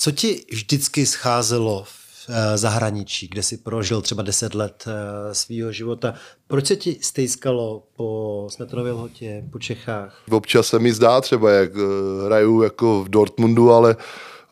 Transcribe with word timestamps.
Co 0.00 0.12
ti 0.12 0.44
vždycky 0.50 1.06
scházelo 1.06 1.84
v 1.84 2.28
eh, 2.28 2.58
zahraničí, 2.58 3.28
kde 3.28 3.42
si 3.42 3.56
prožil 3.56 4.02
třeba 4.02 4.22
10 4.22 4.54
let 4.54 4.84
eh, 4.86 5.34
svého 5.34 5.72
života? 5.72 6.14
Proč 6.46 6.66
se 6.66 6.76
ti 6.76 6.98
stejskalo 7.02 7.82
po 7.96 8.46
Smetanově 8.50 8.92
lhotě, 8.92 9.44
po 9.52 9.58
Čechách? 9.58 10.22
Občas 10.30 10.66
se 10.66 10.78
mi 10.78 10.92
zdá 10.92 11.20
třeba, 11.20 11.50
jak 11.50 11.70
eh, 11.76 12.24
hraju 12.24 12.62
jako 12.62 13.04
v 13.04 13.08
Dortmundu, 13.08 13.72
ale, 13.72 13.96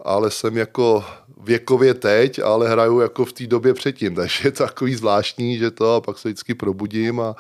ale 0.05 0.31
jsem 0.31 0.57
jako 0.57 1.05
věkově 1.43 1.95
teď, 1.95 2.39
ale 2.39 2.69
hraju 2.69 3.01
jako 3.01 3.25
v 3.25 3.33
té 3.33 3.47
době 3.47 3.75
předtím, 3.75 4.15
takže 4.15 4.49
je 4.49 4.53
to 4.53 4.65
takový 4.65 4.95
zvláštní, 4.95 5.59
že 5.59 5.71
to 5.71 5.95
a 5.95 6.01
pak 6.01 6.19
se 6.19 6.29
vždycky 6.29 6.55
probudím 6.55 7.21
a, 7.21 7.37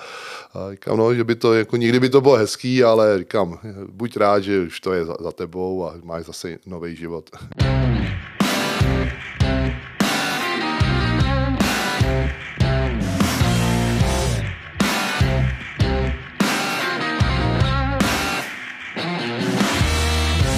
a 0.54 0.70
říkám, 0.70 0.96
no, 0.96 1.14
že 1.14 1.24
by 1.24 1.34
to, 1.34 1.54
jako 1.54 1.76
nikdy 1.76 2.00
by 2.00 2.09
to 2.09 2.20
bylo 2.20 2.36
hezký, 2.36 2.84
ale 2.84 3.18
říkám, 3.18 3.59
buď 3.90 4.16
rád, 4.16 4.40
že 4.40 4.60
už 4.60 4.80
to 4.80 4.92
je 4.92 5.04
za, 5.04 5.16
za 5.20 5.32
tebou 5.32 5.86
a 5.86 5.95
máš 6.02 6.24
zase 6.24 6.59
nový 6.66 6.96
život. 6.96 7.30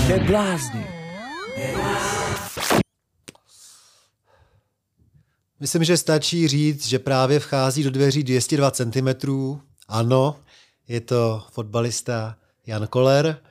Neblázni. 0.09 0.98
Myslím, 5.61 5.85
že 5.85 5.97
stačí 5.97 6.49
říct, 6.49 6.87
že 6.87 6.99
právě 6.99 7.41
vchází 7.41 7.83
do 7.83 7.91
dveří 7.91 8.23
202 8.23 8.71
cm. 8.71 9.09
Ano, 9.89 10.37
je 10.89 11.01
to 11.01 11.43
fotbalista 11.53 12.37
Jan 12.67 12.87
Koller. 12.87 13.43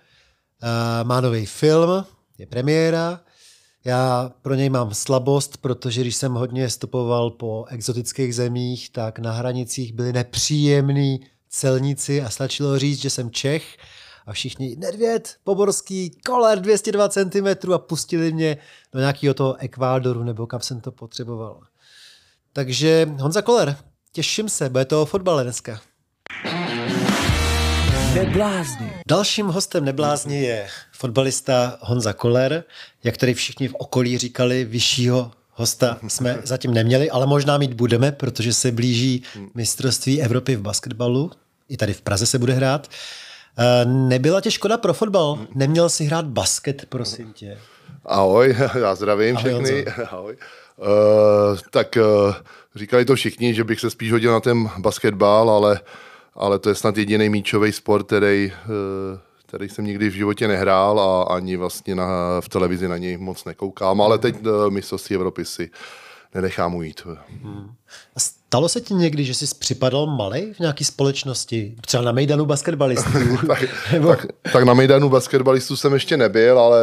Má 1.04 1.22
nový 1.22 1.46
film, 1.46 2.06
je 2.38 2.46
premiéra. 2.46 3.20
Já 3.86 4.32
pro 4.42 4.54
něj 4.54 4.70
mám 4.70 4.94
slabost, 4.94 5.58
protože 5.58 6.02
když 6.02 6.16
jsem 6.16 6.34
hodně 6.34 6.70
stopoval 6.70 7.32
po 7.32 7.66
exotických 7.70 8.36
zemích, 8.36 8.90
tak 8.90 9.20
na 9.20 9.32
hranicích 9.32 9.94
byli 9.94 10.14
nepříjemní 10.14 11.20
celníci 11.50 12.22
a 12.22 12.30
stačilo 12.30 12.80
říct, 12.80 13.02
že 13.02 13.10
jsem 13.10 13.32
Čech 13.32 13.78
a 14.26 14.34
všichni 14.34 14.76
Nedvěd, 14.76 15.36
Poborský, 15.44 16.12
Koller 16.26 16.60
202 16.60 17.10
cm 17.10 17.74
a 17.74 17.78
pustili 17.78 18.32
mě 18.32 18.58
do 18.94 19.00
nějakého 19.00 19.34
toho 19.34 19.56
Ekvádoru 19.56 20.24
nebo 20.24 20.48
kam 20.48 20.62
jsem 20.62 20.82
to 20.82 20.92
potřeboval. 20.92 21.62
Takže 22.58 23.10
Honza 23.20 23.42
Koller, 23.42 23.76
těším 24.12 24.50
se, 24.50 24.70
bude 24.70 24.86
to 24.86 25.02
o 25.02 25.06
fotbale 25.06 25.44
dneska. 25.44 25.80
Neblázni. 28.14 28.94
Dalším 29.08 29.48
hostem 29.48 29.86
Neblázni 29.86 30.42
je 30.42 30.68
fotbalista 30.92 31.78
Honza 31.82 32.14
Koller, 32.14 32.64
jak 33.04 33.18
tady 33.18 33.34
všichni 33.34 33.68
v 33.68 33.74
okolí 33.74 34.18
říkali, 34.18 34.66
vyššího 34.66 35.32
hosta 35.52 36.00
jsme 36.08 36.40
zatím 36.44 36.74
neměli, 36.74 37.10
ale 37.10 37.28
možná 37.28 37.58
mít 37.58 37.74
budeme, 37.74 38.12
protože 38.12 38.54
se 38.54 38.72
blíží 38.72 39.24
mistrovství 39.54 40.22
Evropy 40.22 40.56
v 40.56 40.62
basketbalu. 40.62 41.32
I 41.70 41.78
tady 41.78 41.94
v 41.94 42.02
Praze 42.02 42.26
se 42.26 42.40
bude 42.40 42.54
hrát. 42.54 42.88
Eh, 43.58 43.86
nebyla 43.86 44.42
tě 44.42 44.52
škoda 44.52 44.78
pro 44.78 44.94
fotbal? 44.94 45.48
Neměl 45.56 45.90
si 45.90 46.06
hrát 46.06 46.26
basket, 46.26 46.86
prosím 46.90 47.34
tě? 47.34 47.58
Ahoj, 48.06 48.56
já 48.80 48.96
zdravím 48.96 49.38
Ahoj, 49.38 49.52
všechny. 49.52 49.86
Ahoj. 50.12 50.38
Uh, 50.78 51.58
tak 51.72 51.98
uh, 51.98 52.34
říkali 52.76 53.06
to 53.06 53.16
všichni, 53.16 53.54
že 53.54 53.64
bych 53.64 53.80
se 53.80 53.90
spíš 53.90 54.12
hodil 54.12 54.32
na 54.32 54.40
ten 54.40 54.70
basketbal, 54.78 55.50
ale, 55.50 55.80
ale 56.36 56.60
to 56.60 56.70
je 56.70 56.76
snad 56.76 56.98
jediný 56.98 57.30
míčový 57.30 57.72
sport, 57.72 58.08
který, 58.08 58.52
uh, 58.52 59.20
který 59.48 59.70
jsem 59.70 59.86
nikdy 59.86 60.10
v 60.10 60.14
životě 60.14 60.48
nehrál 60.48 61.00
a 61.00 61.36
ani 61.36 61.58
vlastně 61.58 61.96
na, 61.96 62.42
v 62.42 62.50
televizi 62.50 62.88
na 62.88 62.98
něj 62.98 63.18
moc 63.18 63.46
nekoukám, 63.46 64.02
ale 64.02 64.18
teď 64.18 64.46
uh, 64.46 64.70
mistrovství 64.70 65.16
Evropy 65.16 65.46
si 65.46 65.70
nenechám 66.36 66.76
ujít. 66.76 67.02
Hmm. 67.44 67.72
A 68.16 68.20
stalo 68.20 68.70
se 68.70 68.82
ti 68.82 68.94
někdy, 68.94 69.24
že 69.24 69.34
jsi 69.34 69.46
připadal 69.60 70.08
malý 70.08 70.54
v 70.54 70.60
nějaké 70.60 70.86
společnosti? 70.86 71.76
Třeba 71.82 72.04
na 72.04 72.12
Mejdanu 72.12 72.46
basketbalistů? 72.46 73.38
tak, 73.48 73.64
Nebo... 73.92 74.08
tak, 74.08 74.26
tak 74.54 74.64
na 74.64 74.74
Mejdanu 74.74 75.10
basketbalistů 75.10 75.78
jsem 75.78 75.94
ještě 75.94 76.18
nebyl, 76.18 76.60
ale 76.60 76.82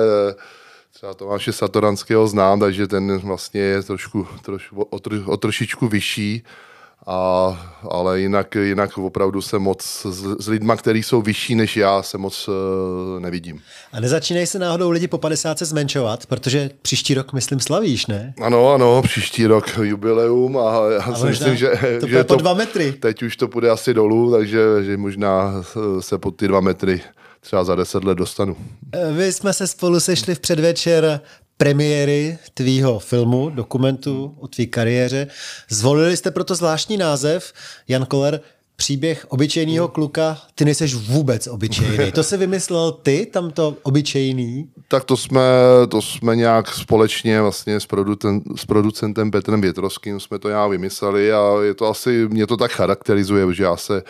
třeba 1.05 1.15
Tomáše 1.15 1.53
Satoranského 1.53 2.27
znám, 2.27 2.61
takže 2.61 2.87
ten 2.87 3.19
vlastně 3.19 3.61
je 3.61 3.83
trošku, 3.83 4.27
trošku 4.45 4.83
o, 4.83 4.99
tro, 4.99 5.17
o 5.27 5.37
trošičku 5.37 5.89
vyšší. 5.89 6.43
A, 7.07 7.59
ale 7.91 8.21
jinak, 8.21 8.55
jinak 8.55 8.99
opravdu 8.99 9.43
se 9.43 9.59
moc 9.59 9.83
s, 9.83 10.37
s 10.39 10.49
lidma, 10.49 10.77
kteří 10.77 11.03
jsou 11.03 11.23
vyšší 11.23 11.55
než 11.55 11.77
já, 11.77 12.03
se 12.03 12.19
moc 12.19 12.49
uh, 12.49 12.55
nevidím. 13.21 13.61
A 13.93 14.01
nezačínají 14.01 14.47
se 14.47 14.59
náhodou 14.59 14.91
lidi 14.91 15.09
po 15.09 15.19
50 15.19 15.59
se 15.59 15.65
zmenšovat, 15.65 16.27
protože 16.27 16.71
příští 16.83 17.15
rok, 17.15 17.33
myslím, 17.33 17.61
slavíš, 17.61 18.07
ne? 18.07 18.35
Ano, 18.43 18.73
ano, 18.73 19.03
příští 19.03 19.47
rok 19.47 19.79
jubileum 19.83 20.59
a 20.59 20.91
já 20.91 21.03
a 21.03 21.15
si 21.15 21.27
myslím, 21.27 21.57
že, 21.57 21.71
to 22.01 22.07
že 22.07 22.25
po 22.25 22.37
dva 22.37 22.55
metry. 22.55 22.93
teď 22.93 23.23
už 23.23 23.37
to 23.37 23.49
půjde 23.49 23.71
asi 23.71 23.95
dolů, 23.95 24.33
takže 24.33 24.61
že 24.81 24.97
možná 24.97 25.65
se 26.01 26.19
pod 26.19 26.37
ty 26.37 26.49
dva 26.49 26.61
metry 26.61 27.01
třeba 27.45 27.65
za 27.65 27.75
deset 27.75 28.05
let 28.05 28.15
dostanu. 28.15 28.57
Vy 29.13 29.33
jsme 29.33 29.53
se 29.53 29.67
spolu 29.67 30.01
sešli 30.01 30.35
v 30.35 30.41
předvečer 30.41 31.21
premiéry 31.57 32.39
tvýho 32.55 32.99
filmu, 32.99 33.51
dokumentu 33.51 34.37
o 34.41 34.49
tvý 34.49 34.67
kariéře. 34.67 35.27
Zvolili 35.69 36.17
jste 36.17 36.31
proto 36.31 36.55
zvláštní 36.55 36.97
název, 36.97 37.53
Jan 37.89 38.07
Koller, 38.07 38.41
příběh 38.77 39.27
obyčejného 39.29 39.89
kluka, 39.89 40.39
ty 40.55 40.65
nejseš 40.65 40.95
vůbec 40.95 41.47
obyčejný. 41.47 42.13
To 42.13 42.23
se 42.23 42.37
vymyslel 42.37 42.93
ty, 42.93 43.27
tam 43.33 43.51
to 43.51 43.77
obyčejný? 43.83 44.69
Tak 44.89 45.05
to 45.05 45.17
jsme, 45.17 45.43
to 45.89 46.03
jsme 46.03 46.37
nějak 46.37 46.69
společně 46.69 47.41
vlastně 47.41 47.81
s, 47.81 47.87
producent, 47.87 48.45
s 48.57 48.65
producentem 48.65 49.31
Petrem 49.31 49.61
Větrovským 49.61 50.21
jsme 50.21 50.39
to 50.39 50.49
nějak 50.49 50.71
vymysleli 50.71 51.33
a 51.33 51.63
je 51.63 51.75
to 51.75 51.87
asi, 51.87 52.29
mě 52.29 52.47
to 52.47 52.57
tak 52.57 52.73
charakterizuje, 52.73 53.55
že 53.55 53.63
já 53.63 53.77
se 53.77 54.03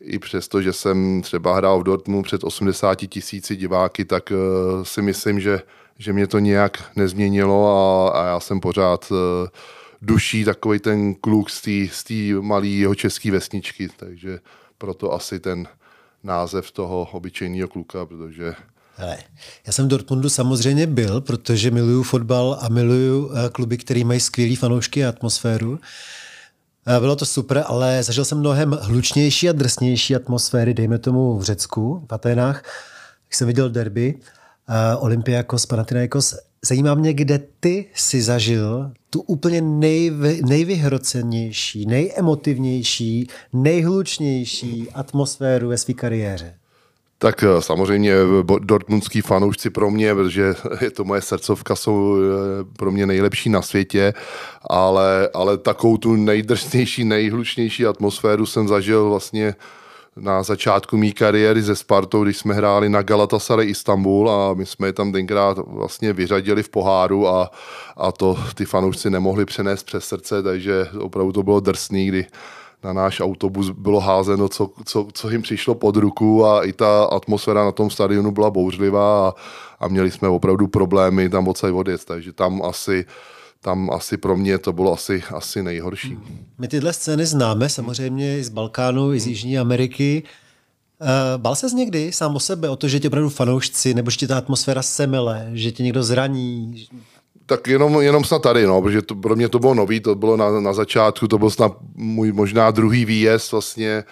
i 0.00 0.18
přesto, 0.18 0.62
že 0.62 0.72
jsem 0.72 1.22
třeba 1.22 1.56
hrál 1.56 1.80
v 1.80 1.84
Dortmundu 1.84 2.22
před 2.22 2.44
80 2.44 2.94
tisíci 2.94 3.56
diváky, 3.56 4.04
tak 4.04 4.30
uh, 4.30 4.84
si 4.84 5.02
myslím, 5.02 5.40
že, 5.40 5.60
že 5.98 6.12
mě 6.12 6.26
to 6.26 6.38
nějak 6.38 6.84
nezměnilo 6.96 7.68
a, 7.68 8.10
a 8.20 8.26
já 8.26 8.40
jsem 8.40 8.60
pořád 8.60 9.10
uh, 9.10 9.18
duší 10.02 10.44
takový 10.44 10.78
ten 10.78 11.14
kluk 11.14 11.50
z 11.50 12.04
té 12.04 12.14
malé 12.40 12.66
jeho 12.66 12.94
české 12.94 13.30
vesničky, 13.30 13.88
takže 13.96 14.38
proto 14.78 15.12
asi 15.12 15.40
ten 15.40 15.68
název 16.22 16.70
toho 16.70 17.08
obyčejného 17.12 17.68
kluka, 17.68 18.06
protože 18.06 18.54
Hele, 18.98 19.18
já 19.66 19.72
jsem 19.72 19.84
v 19.86 19.88
Dortmundu 19.88 20.28
samozřejmě 20.28 20.86
byl, 20.86 21.20
protože 21.20 21.70
miluju 21.70 22.02
fotbal 22.02 22.58
a 22.60 22.68
miluju 22.68 23.30
eh, 23.32 23.48
kluby, 23.48 23.78
které 23.78 24.04
mají 24.04 24.20
skvělé 24.20 24.56
fanoušky 24.56 25.04
a 25.04 25.08
atmosféru. 25.08 25.78
Eh, 26.86 27.00
bylo 27.00 27.16
to 27.16 27.26
super, 27.26 27.64
ale 27.66 28.02
zažil 28.02 28.24
jsem 28.24 28.38
mnohem 28.38 28.78
hlučnější 28.82 29.48
a 29.48 29.52
drsnější 29.52 30.16
atmosféry, 30.16 30.74
dejme 30.74 30.98
tomu 30.98 31.38
v 31.38 31.42
Řecku, 31.42 32.06
v 32.10 32.14
Aténách. 32.14 32.56
Jak 33.24 33.34
jsem 33.34 33.46
viděl 33.46 33.70
derby, 33.70 34.14
uh, 34.14 35.04
Olympiakos, 35.04 35.66
Panathinaikos. 35.66 36.34
Zajímá 36.64 36.94
mě, 36.94 37.14
kde 37.14 37.38
ty 37.60 37.86
si 37.94 38.22
zažil 38.22 38.92
tu 39.16 39.22
úplně 39.22 39.60
nejvy, 39.60 40.40
nejvyhrocenější, 40.48 41.86
nejemotivnější, 41.86 43.28
nejhlučnější 43.52 44.88
atmosféru 44.94 45.68
ve 45.68 45.78
své 45.78 45.94
kariéře. 45.94 46.54
Tak 47.18 47.42
eh, 47.42 47.62
samozřejmě 47.62 48.14
dortmundský 48.60 49.20
fanoušci 49.20 49.70
pro 49.70 49.90
mě, 49.90 50.14
protože 50.14 50.54
je 50.80 50.90
to 50.90 51.04
moje 51.04 51.22
srdcovka, 51.22 51.76
jsou 51.76 52.16
eh, 52.16 52.64
pro 52.78 52.90
mě 52.90 53.06
nejlepší 53.06 53.50
na 53.50 53.62
světě, 53.62 54.14
ale, 54.70 55.28
ale 55.34 55.58
takovou 55.58 55.96
tu 55.96 56.16
nejdrsnější, 56.16 57.04
nejhlučnější 57.04 57.86
atmosféru 57.86 58.46
jsem 58.46 58.68
zažil 58.68 59.08
vlastně 59.08 59.54
na 60.16 60.42
začátku 60.42 60.96
mé 60.96 61.10
kariéry 61.10 61.62
ze 61.62 61.76
Spartou, 61.76 62.24
když 62.24 62.36
jsme 62.36 62.54
hráli 62.54 62.88
na 62.88 63.02
Galatasaray 63.02 63.66
Istanbul 63.68 64.30
a 64.30 64.54
my 64.54 64.66
jsme 64.66 64.88
je 64.88 64.92
tam 64.92 65.12
tenkrát 65.12 65.58
vlastně 65.58 66.12
vyřadili 66.12 66.62
v 66.62 66.68
poháru 66.68 67.28
a, 67.28 67.50
a 67.96 68.12
to 68.12 68.38
ty 68.54 68.64
fanoušci 68.64 69.10
nemohli 69.10 69.44
přenést 69.44 69.82
přes 69.82 70.04
srdce, 70.04 70.42
takže 70.42 70.88
opravdu 71.00 71.32
to 71.32 71.42
bylo 71.42 71.60
drsný, 71.60 72.06
kdy 72.06 72.26
na 72.84 72.92
náš 72.92 73.20
autobus 73.20 73.70
bylo 73.70 74.00
házeno, 74.00 74.48
co, 74.48 74.70
co, 74.84 75.08
co 75.12 75.30
jim 75.30 75.42
přišlo 75.42 75.74
pod 75.74 75.96
ruku 75.96 76.46
a 76.46 76.64
i 76.64 76.72
ta 76.72 77.04
atmosféra 77.04 77.64
na 77.64 77.72
tom 77.72 77.90
stadionu 77.90 78.30
byla 78.30 78.50
bouřlivá 78.50 79.28
a, 79.28 79.34
a 79.80 79.88
měli 79.88 80.10
jsme 80.10 80.28
opravdu 80.28 80.66
problémy 80.66 81.28
tam 81.28 81.48
odsaď 81.48 81.72
odjet, 81.72 82.04
takže 82.04 82.32
tam 82.32 82.62
asi 82.62 83.04
tam 83.66 83.90
asi 83.90 84.16
pro 84.16 84.36
mě 84.36 84.58
to 84.58 84.72
bylo 84.72 84.92
asi, 84.92 85.22
asi 85.34 85.62
nejhorší. 85.62 86.18
My 86.58 86.68
tyhle 86.68 86.92
scény 86.92 87.26
známe 87.26 87.68
samozřejmě 87.68 88.38
i 88.38 88.44
z 88.44 88.48
Balkánu, 88.48 89.14
i 89.14 89.20
z 89.20 89.26
Jižní 89.26 89.58
Ameriky. 89.58 90.22
Uh, 90.22 91.42
bál 91.42 91.54
ses 91.54 91.72
někdy 91.72 92.12
sám 92.12 92.36
o 92.36 92.40
sebe 92.40 92.68
o 92.68 92.76
to, 92.76 92.88
že 92.88 93.00
tě 93.00 93.08
opravdu 93.08 93.28
fanoušci, 93.28 93.94
nebo 93.94 94.10
že 94.10 94.16
tě 94.16 94.26
ta 94.26 94.38
atmosféra 94.38 94.82
semele, 94.82 95.50
že 95.52 95.72
tě 95.72 95.82
někdo 95.82 96.02
zraní? 96.02 96.86
Tak 97.46 97.66
jenom, 97.66 98.02
jenom 98.02 98.24
snad 98.24 98.42
tady, 98.42 98.66
no, 98.66 98.82
protože 98.82 99.02
to, 99.02 99.14
pro 99.14 99.36
mě 99.36 99.48
to 99.48 99.58
bylo 99.58 99.74
nový, 99.74 100.00
to 100.00 100.14
bylo 100.14 100.36
na, 100.36 100.60
na 100.60 100.72
začátku, 100.72 101.28
to 101.28 101.38
byl 101.38 101.50
snad 101.50 101.72
můj 101.94 102.32
možná 102.32 102.70
druhý 102.70 103.04
výjezd 103.04 103.52
vlastně 103.52 104.04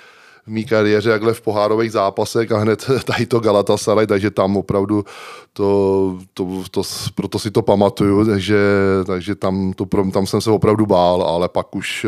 v 0.46 0.49
mý 0.49 0.64
kariéře 0.64 1.11
jakhle 1.11 1.35
v 1.35 1.41
pohárových 1.41 1.93
zápasech 1.93 2.52
a 2.52 2.58
hned 2.58 2.87
tady 3.05 3.26
to 3.26 3.41
Galatasaray, 3.41 4.06
takže 4.06 4.31
tam 4.31 4.56
opravdu 4.56 5.05
to, 5.52 6.19
to, 6.35 6.62
to, 6.70 6.82
proto 7.14 7.38
si 7.38 7.50
to 7.50 7.62
pamatuju, 7.62 8.26
takže, 8.26 8.58
takže 9.06 9.35
tam, 9.35 9.73
to, 9.73 9.87
tam 10.12 10.26
jsem 10.26 10.41
se 10.41 10.50
opravdu 10.50 10.87
bál, 10.87 11.23
ale 11.23 11.49
pak 11.49 11.76
už 11.76 12.06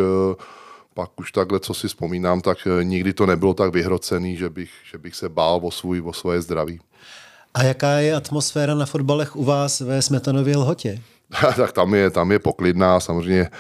pak 0.97 1.21
už 1.21 1.33
takhle, 1.33 1.61
co 1.61 1.75
si 1.75 1.88
vzpomínám, 1.88 2.41
tak 2.41 2.59
nikdy 2.83 3.12
to 3.12 3.27
nebylo 3.27 3.55
tak 3.55 3.73
vyhrocený, 3.73 4.37
že 4.37 4.50
bych, 4.50 4.71
že 4.91 4.99
bych 4.99 5.15
se 5.15 5.29
bál 5.29 5.61
o, 5.62 5.71
svůj, 5.71 6.00
o 6.00 6.12
svoje 6.12 6.43
zdraví. 6.43 6.81
A 7.55 7.62
jaká 7.62 7.91
je 7.91 8.15
atmosféra 8.15 8.75
na 8.75 8.87
fotbalech 8.87 9.37
u 9.37 9.44
vás 9.44 9.81
ve 9.81 10.03
Smetanově 10.03 10.56
Lhotě? 10.56 11.03
tak 11.56 11.73
tam 11.73 11.94
je, 11.94 12.11
tam 12.11 12.33
je 12.33 12.38
poklidná, 12.38 13.00
samozřejmě 13.00 13.41
eh, 13.41 13.50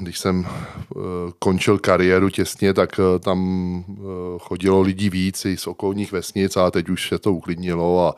když 0.00 0.18
jsem 0.18 0.46
eh, 0.46 0.98
končil 1.38 1.78
kariéru 1.78 2.30
těsně, 2.30 2.74
tak 2.74 3.00
eh, 3.00 3.18
tam 3.18 3.84
chodilo 4.40 4.80
lidí 4.80 5.10
víc 5.10 5.44
i 5.44 5.56
z 5.56 5.66
okolních 5.66 6.12
vesnic, 6.12 6.56
a 6.56 6.70
teď 6.70 6.88
už 6.88 7.08
se 7.08 7.18
to 7.18 7.32
uklidnilo 7.32 8.08
a 8.08 8.14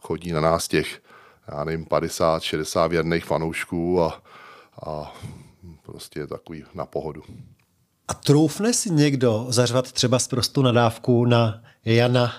chodí 0.00 0.32
na 0.32 0.40
nás 0.40 0.68
těch, 0.68 1.02
já 1.48 1.64
nevím, 1.64 1.84
50, 1.84 2.42
60 2.42 2.86
věrných 2.86 3.24
fanoušků 3.24 4.02
a, 4.02 4.22
a 4.86 5.14
prostě 5.82 6.20
je 6.20 6.26
takový 6.26 6.64
na 6.74 6.86
pohodu. 6.86 7.22
A 8.08 8.14
troufne 8.14 8.72
si 8.72 8.90
někdo 8.90 9.46
zařvat 9.48 9.92
třeba 9.92 10.18
z 10.18 10.28
prostu 10.28 10.62
nadávku 10.62 11.24
na 11.24 11.62
Jana 11.84 12.32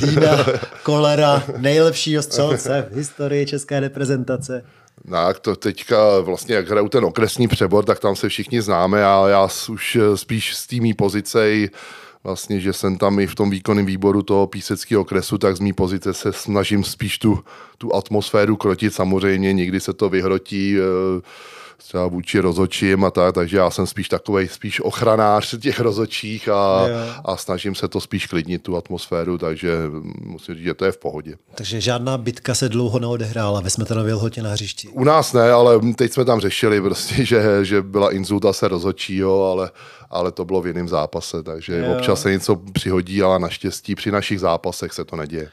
Dýna 0.00 0.46
Kolera, 0.82 1.42
nejlepšího 1.56 2.22
střelce 2.22 2.88
v 2.90 2.96
historii 2.96 3.46
české 3.46 3.80
reprezentace? 3.80 4.64
Tak 5.10 5.38
to 5.38 5.56
teďka 5.56 6.20
vlastně, 6.20 6.54
jak 6.54 6.68
hraju 6.68 6.88
ten 6.88 7.04
okresní 7.04 7.48
přebor, 7.48 7.84
tak 7.84 8.00
tam 8.00 8.16
se 8.16 8.28
všichni 8.28 8.62
známe 8.62 9.04
a 9.04 9.28
já 9.28 9.48
už 9.70 9.98
spíš 10.14 10.56
z 10.56 10.66
týmí 10.66 10.94
pozice 10.94 11.50
vlastně, 12.24 12.60
že 12.60 12.72
jsem 12.72 12.98
tam 12.98 13.18
i 13.18 13.26
v 13.26 13.34
tom 13.34 13.50
výkonném 13.50 13.86
výboru 13.86 14.22
toho 14.22 14.46
píseckého 14.46 15.02
okresu, 15.02 15.38
tak 15.38 15.56
z 15.56 15.60
mý 15.60 15.72
pozice 15.72 16.14
se 16.14 16.32
snažím 16.32 16.84
spíš 16.84 17.18
tu, 17.18 17.44
tu 17.78 17.94
atmosféru 17.94 18.56
krotit. 18.56 18.94
Samozřejmě 18.94 19.52
někdy 19.52 19.80
se 19.80 19.92
to 19.92 20.08
vyhrotí, 20.08 20.76
eh, 20.78 21.20
třeba 21.82 22.06
vůči 22.06 22.40
rozočím 22.40 23.04
a 23.04 23.10
tak, 23.10 23.34
takže 23.34 23.56
já 23.56 23.70
jsem 23.70 23.86
spíš 23.86 24.08
takový 24.08 24.48
spíš 24.48 24.80
ochranář 24.80 25.58
těch 25.58 25.80
rozočích 25.80 26.48
a, 26.48 26.86
a 27.24 27.36
snažím 27.36 27.74
se 27.74 27.88
to 27.88 28.00
spíš 28.00 28.26
klidnit, 28.26 28.62
tu 28.62 28.76
atmosféru, 28.76 29.38
takže 29.38 29.70
musím 30.20 30.54
říct, 30.54 30.64
že 30.64 30.74
to 30.74 30.84
je 30.84 30.92
v 30.92 30.98
pohodě. 30.98 31.36
Takže 31.54 31.80
žádná 31.80 32.18
bitka 32.18 32.54
se 32.54 32.68
dlouho 32.68 32.98
neodehrála 32.98 33.60
ve 33.60 33.70
Smetanově 33.70 34.14
lhotě 34.14 34.42
na 34.42 34.50
hřišti? 34.50 34.88
U 34.88 35.04
nás 35.04 35.32
ne, 35.32 35.52
ale 35.52 35.80
teď 35.96 36.12
jsme 36.12 36.24
tam 36.24 36.40
řešili 36.40 36.80
prostě, 36.80 37.24
že, 37.24 37.64
že 37.64 37.82
byla 37.82 38.12
inzulta 38.12 38.52
se 38.52 38.68
rozočího, 38.68 39.52
ale, 39.52 39.70
ale 40.10 40.32
to 40.32 40.44
bylo 40.44 40.62
v 40.62 40.66
jiném 40.66 40.88
zápase, 40.88 41.42
takže 41.42 41.78
jo. 41.78 41.94
občas 41.94 42.22
se 42.22 42.30
něco 42.30 42.56
přihodí, 42.56 43.22
ale 43.22 43.38
naštěstí 43.38 43.94
při 43.94 44.10
našich 44.10 44.40
zápasech 44.40 44.92
se 44.92 45.04
to 45.04 45.16
neděje. 45.16 45.50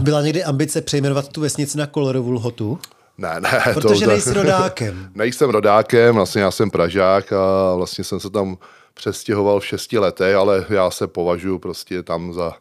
Byla 0.00 0.22
někdy 0.22 0.44
ambice 0.44 0.80
přejmenovat 0.80 1.28
tu 1.28 1.40
vesnici 1.40 1.78
na 1.78 1.86
Kolerovu 1.86 2.32
lhotu? 2.32 2.78
Ne, 3.18 3.40
ne. 3.40 3.60
Protože 3.74 4.04
to, 4.04 4.10
nejsi 4.10 4.32
rodákem. 4.32 5.10
Nejsem 5.14 5.50
rodákem, 5.50 6.14
vlastně 6.14 6.42
já 6.42 6.50
jsem 6.50 6.70
Pražák 6.70 7.32
a 7.32 7.74
vlastně 7.74 8.04
jsem 8.04 8.20
se 8.20 8.30
tam 8.30 8.58
přestěhoval 8.94 9.60
v 9.60 9.66
šesti 9.66 9.98
letech, 9.98 10.36
ale 10.36 10.66
já 10.68 10.90
se 10.90 11.06
považuji 11.06 11.58
prostě 11.58 12.02
tam 12.02 12.32
za, 12.32 12.52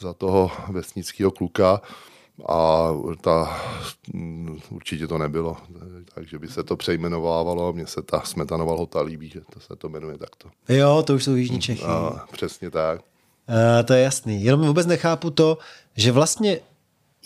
za 0.00 0.12
toho 0.12 0.50
vesnického 0.68 1.30
kluka 1.30 1.80
a 2.48 2.88
ta, 3.20 3.60
mm, 4.12 4.60
určitě 4.70 5.06
to 5.06 5.18
nebylo, 5.18 5.56
takže 6.14 6.38
by 6.38 6.48
se 6.48 6.64
to 6.64 6.76
přejmenovávalo, 6.76 7.72
mně 7.72 7.86
se 7.86 8.02
ta 8.02 8.20
Smetanova 8.20 8.72
lhota 8.72 9.02
líbí, 9.02 9.28
že 9.28 9.40
to 9.40 9.60
se 9.60 9.76
to 9.76 9.88
jmenuje 9.88 10.18
takto. 10.18 10.48
Jo, 10.68 11.02
to 11.06 11.14
už 11.14 11.24
jsou 11.24 11.34
Jižní 11.34 11.60
Čechy. 11.60 11.84
A, 11.84 12.26
přesně 12.32 12.70
tak. 12.70 13.00
A, 13.48 13.82
to 13.82 13.92
je 13.92 14.02
jasný, 14.02 14.44
jenom 14.44 14.66
vůbec 14.66 14.86
nechápu 14.86 15.30
to, 15.30 15.58
že 15.96 16.12
vlastně 16.12 16.60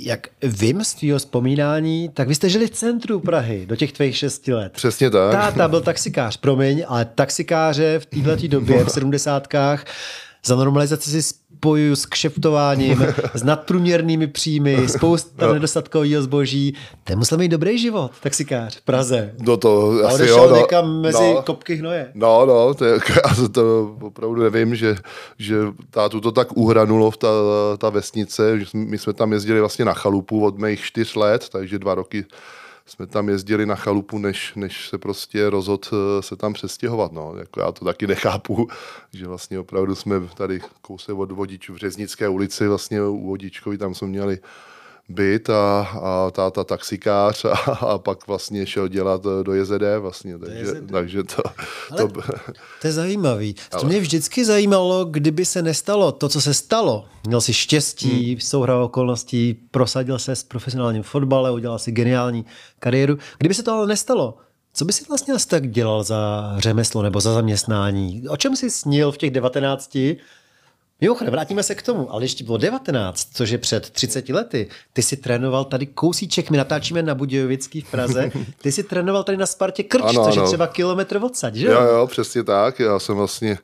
jak 0.07 0.27
vím 0.43 0.85
z 0.85 0.95
tvého 0.95 1.19
vzpomínání, 1.19 2.09
tak 2.09 2.29
vy 2.29 2.35
jste 2.35 2.49
žili 2.49 2.67
v 2.67 2.71
centru 2.71 3.21
Prahy 3.21 3.67
do 3.67 3.77
těch 3.77 3.93
tvých 3.93 4.17
šesti 4.17 4.55
let. 4.55 4.73
Přesně 4.73 5.11
tak. 5.11 5.33
Táta 5.33 5.69
byl 5.69 5.81
taxikář, 5.81 6.37
promiň, 6.37 6.85
ale 6.89 7.05
taxikáře 7.05 7.99
v 7.99 8.07
této 8.07 8.49
době, 8.49 8.85
v 8.85 8.91
sedmdesátkách, 8.93 9.85
za 10.45 10.57
normalizaci 10.57 11.23
si 11.23 11.35
spojuju 11.61 11.97
s 11.97 12.07
kšeftováním, 12.07 13.07
s 13.35 13.43
nadprůměrnými 13.43 14.27
příjmy, 14.27 14.89
spousta 14.89 15.47
no. 15.47 15.53
nedostatkového 15.53 16.23
zboží. 16.23 16.75
Ten 17.05 17.19
musel 17.19 17.39
mít 17.39 17.49
dobrý 17.49 17.79
život, 17.79 18.11
taxikář 18.23 18.77
v 18.77 18.83
Praze. 18.83 19.35
No 19.39 19.57
to 19.57 19.93
a 20.05 20.09
asi 20.09 20.27
jo. 20.27 20.49
No, 20.51 20.57
někam 20.57 21.01
mezi 21.01 21.35
no, 21.35 21.43
kopky 21.43 21.75
hnoje. 21.75 22.11
No, 22.15 22.47
no, 22.47 22.75
to, 22.75 22.85
je, 22.85 22.99
to 23.53 23.97
opravdu 24.01 24.43
nevím, 24.43 24.75
že, 24.75 24.97
že 25.39 25.57
tátu 25.91 26.21
to 26.21 26.33
tak 26.33 26.57
uhranulo 26.57 27.11
v 27.11 27.17
ta, 27.17 27.29
ta 27.79 27.91
vesnice, 27.91 28.61
že 28.61 28.67
my 28.75 28.99
jsme 28.99 29.13
tam 29.13 29.33
jezdili 29.33 29.61
vlastně 29.61 29.85
na 29.85 29.93
chalupu 29.93 30.45
od 30.45 30.59
mých 30.59 30.81
čtyř 30.81 31.15
let, 31.15 31.49
takže 31.53 31.79
dva 31.79 31.95
roky 31.95 32.25
jsme 32.91 33.07
tam 33.07 33.29
jezdili 33.29 33.67
na 33.67 33.75
chalupu, 33.75 34.19
než, 34.19 34.55
než 34.55 34.89
se 34.89 34.99
prostě 34.99 35.51
rozhod 35.51 35.91
eh, 35.93 36.23
se 36.23 36.37
tam 36.37 36.53
přestěhovat. 36.53 37.13
No. 37.13 37.35
Jako 37.39 37.61
já 37.61 37.73
to 37.73 37.85
taky 37.85 38.07
nechápu, 38.07 38.69
že 39.13 39.27
vlastně 39.27 39.59
opravdu 39.59 39.95
jsme 39.95 40.21
tady 40.35 40.61
kousek 40.83 41.17
od 41.17 41.33
vodičů 41.33 41.75
v 41.75 41.77
Řeznické 41.77 42.29
ulici, 42.29 42.69
vlastně 42.69 43.03
u 43.03 43.27
Vodičkovi, 43.27 43.79
tam 43.79 43.95
jsme 43.95 44.09
měli 44.09 44.39
byt 45.11 45.51
a, 45.51 45.81
a 45.81 46.31
táta 46.31 46.65
taxikář 46.65 47.45
a, 47.45 47.51
a 47.71 47.99
pak 47.99 48.27
vlastně 48.27 48.67
šel 48.67 48.89
dělat 48.89 49.23
do 49.43 49.55
JZD 49.55 49.83
vlastně, 49.99 50.39
takže, 50.39 50.61
JZD. 50.61 50.91
takže 50.91 51.23
to... 51.23 51.43
to... 51.97 52.09
to 52.81 52.87
je 52.87 52.93
zajímavý. 52.93 53.55
Ale... 53.73 53.81
To 53.81 53.87
mě 53.87 54.01
vždycky 54.01 54.45
zajímalo, 54.45 55.05
kdyby 55.05 55.45
se 55.45 55.63
nestalo 55.63 56.13
to, 56.13 56.29
co 56.29 56.41
se 56.41 56.55
stalo. 56.55 57.05
Měl 57.27 57.41
si 57.41 57.53
štěstí, 57.53 58.31
hmm. 58.31 58.41
souhra 58.41 58.83
okolností, 58.83 59.55
prosadil 59.71 60.19
se 60.19 60.37
s 60.37 60.45
profesionálním 60.45 61.03
fotbale, 61.03 61.51
udělal 61.51 61.79
si 61.79 61.93
geniální 61.93 62.45
kariéru. 62.79 63.19
Kdyby 63.39 63.55
se 63.55 63.63
to 63.63 63.73
ale 63.73 63.87
nestalo, 63.87 64.39
co 64.73 64.85
by 64.85 64.93
si 64.93 65.05
vlastně 65.09 65.35
asi 65.35 65.49
tak 65.49 65.71
dělal 65.71 66.03
za 66.03 66.55
řemeslo 66.59 67.03
nebo 67.03 67.21
za 67.21 67.35
zaměstnání? 67.35 68.29
O 68.29 68.37
čem 68.37 68.57
jsi 68.57 68.71
snil 68.71 69.13
v 69.13 69.19
těch 69.19 69.31
19 69.31 69.99
Mimochodem, 71.01 71.33
vrátíme 71.33 71.63
se 71.63 71.75
k 71.75 71.83
tomu, 71.83 72.13
ale 72.13 72.25
ještě 72.25 72.45
bylo 72.45 72.57
19, 72.57 73.29
což 73.33 73.51
je 73.51 73.59
před 73.59 73.91
30 73.91 74.29
lety. 74.29 74.69
Ty 74.93 75.03
si 75.03 75.17
trénoval 75.17 75.65
tady 75.65 75.87
kousíček, 75.87 76.51
my 76.51 76.57
natáčíme 76.57 77.03
na 77.03 77.15
Budějovický 77.15 77.81
v 77.81 77.91
Praze, 77.91 78.31
ty 78.63 78.73
si 78.73 78.83
trénoval 78.83 79.25
tady 79.25 79.39
na 79.39 79.47
Spartě 79.47 79.83
Krč, 79.83 80.03
ano, 80.03 80.25
což 80.25 80.37
ano. 80.37 80.43
je 80.43 80.49
třeba 80.49 80.67
kilometr 80.67 81.19
odsaď, 81.23 81.55
že 81.55 81.67
jo? 81.67 81.83
Jo, 81.83 82.07
přesně 82.07 82.43
tak. 82.43 82.81
Já 82.81 82.99
jsem 82.99 83.17
vlastně 83.17 83.59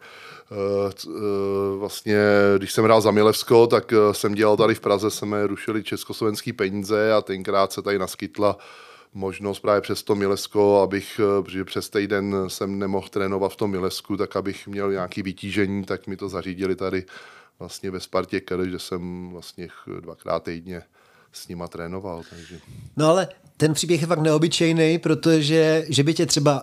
Uh, 0.51 1.13
uh, 1.15 1.79
vlastně, 1.79 2.19
když 2.59 2.73
jsem 2.73 2.85
hrál 2.85 3.01
za 3.01 3.11
Milevsko, 3.11 3.67
tak 3.67 3.93
uh, 3.93 4.13
jsem 4.13 4.35
dělal 4.35 4.57
tady 4.57 4.75
v 4.75 4.81
Praze, 4.81 5.11
jsme 5.11 5.47
rušili 5.47 5.83
československý 5.83 6.53
peníze 6.53 7.13
a 7.13 7.21
tenkrát 7.21 7.73
se 7.73 7.83
tady 7.83 7.99
naskytla 7.99 8.57
možnost 9.17 9.61
právě 9.61 9.81
přes 9.81 10.03
to 10.03 10.15
Milesko, 10.15 10.81
abych, 10.81 11.21
protože 11.43 11.65
přes 11.65 11.91
týden 11.91 12.35
jsem 12.49 12.79
nemohl 12.79 13.09
trénovat 13.09 13.53
v 13.53 13.57
tom 13.57 13.71
Milesku, 13.71 14.17
tak 14.17 14.37
abych 14.37 14.67
měl 14.69 14.93
nějaký 14.93 15.23
vytížení, 15.23 15.85
tak 15.85 16.07
mi 16.07 16.17
to 16.17 16.29
zařídili 16.29 16.77
tady 16.77 17.05
vlastně 17.59 17.91
ve 17.91 18.01
Spartě 18.01 18.41
Kr, 18.41 18.69
že 18.69 18.79
jsem 18.79 19.31
vlastně 19.31 19.69
dvakrát 20.01 20.43
týdně 20.43 20.83
s 21.33 21.49
nima 21.49 21.69
trénoval. 21.69 22.23
Takže. 22.31 22.61
No 22.97 23.07
ale 23.07 23.29
ten 23.57 23.75
příběh 23.75 24.01
je 24.01 24.07
fakt 24.07 24.23
neobyčejný, 24.23 24.99
protože 24.99 25.87
že 25.89 26.03
by 26.03 26.15
tě 26.15 26.27
třeba 26.27 26.63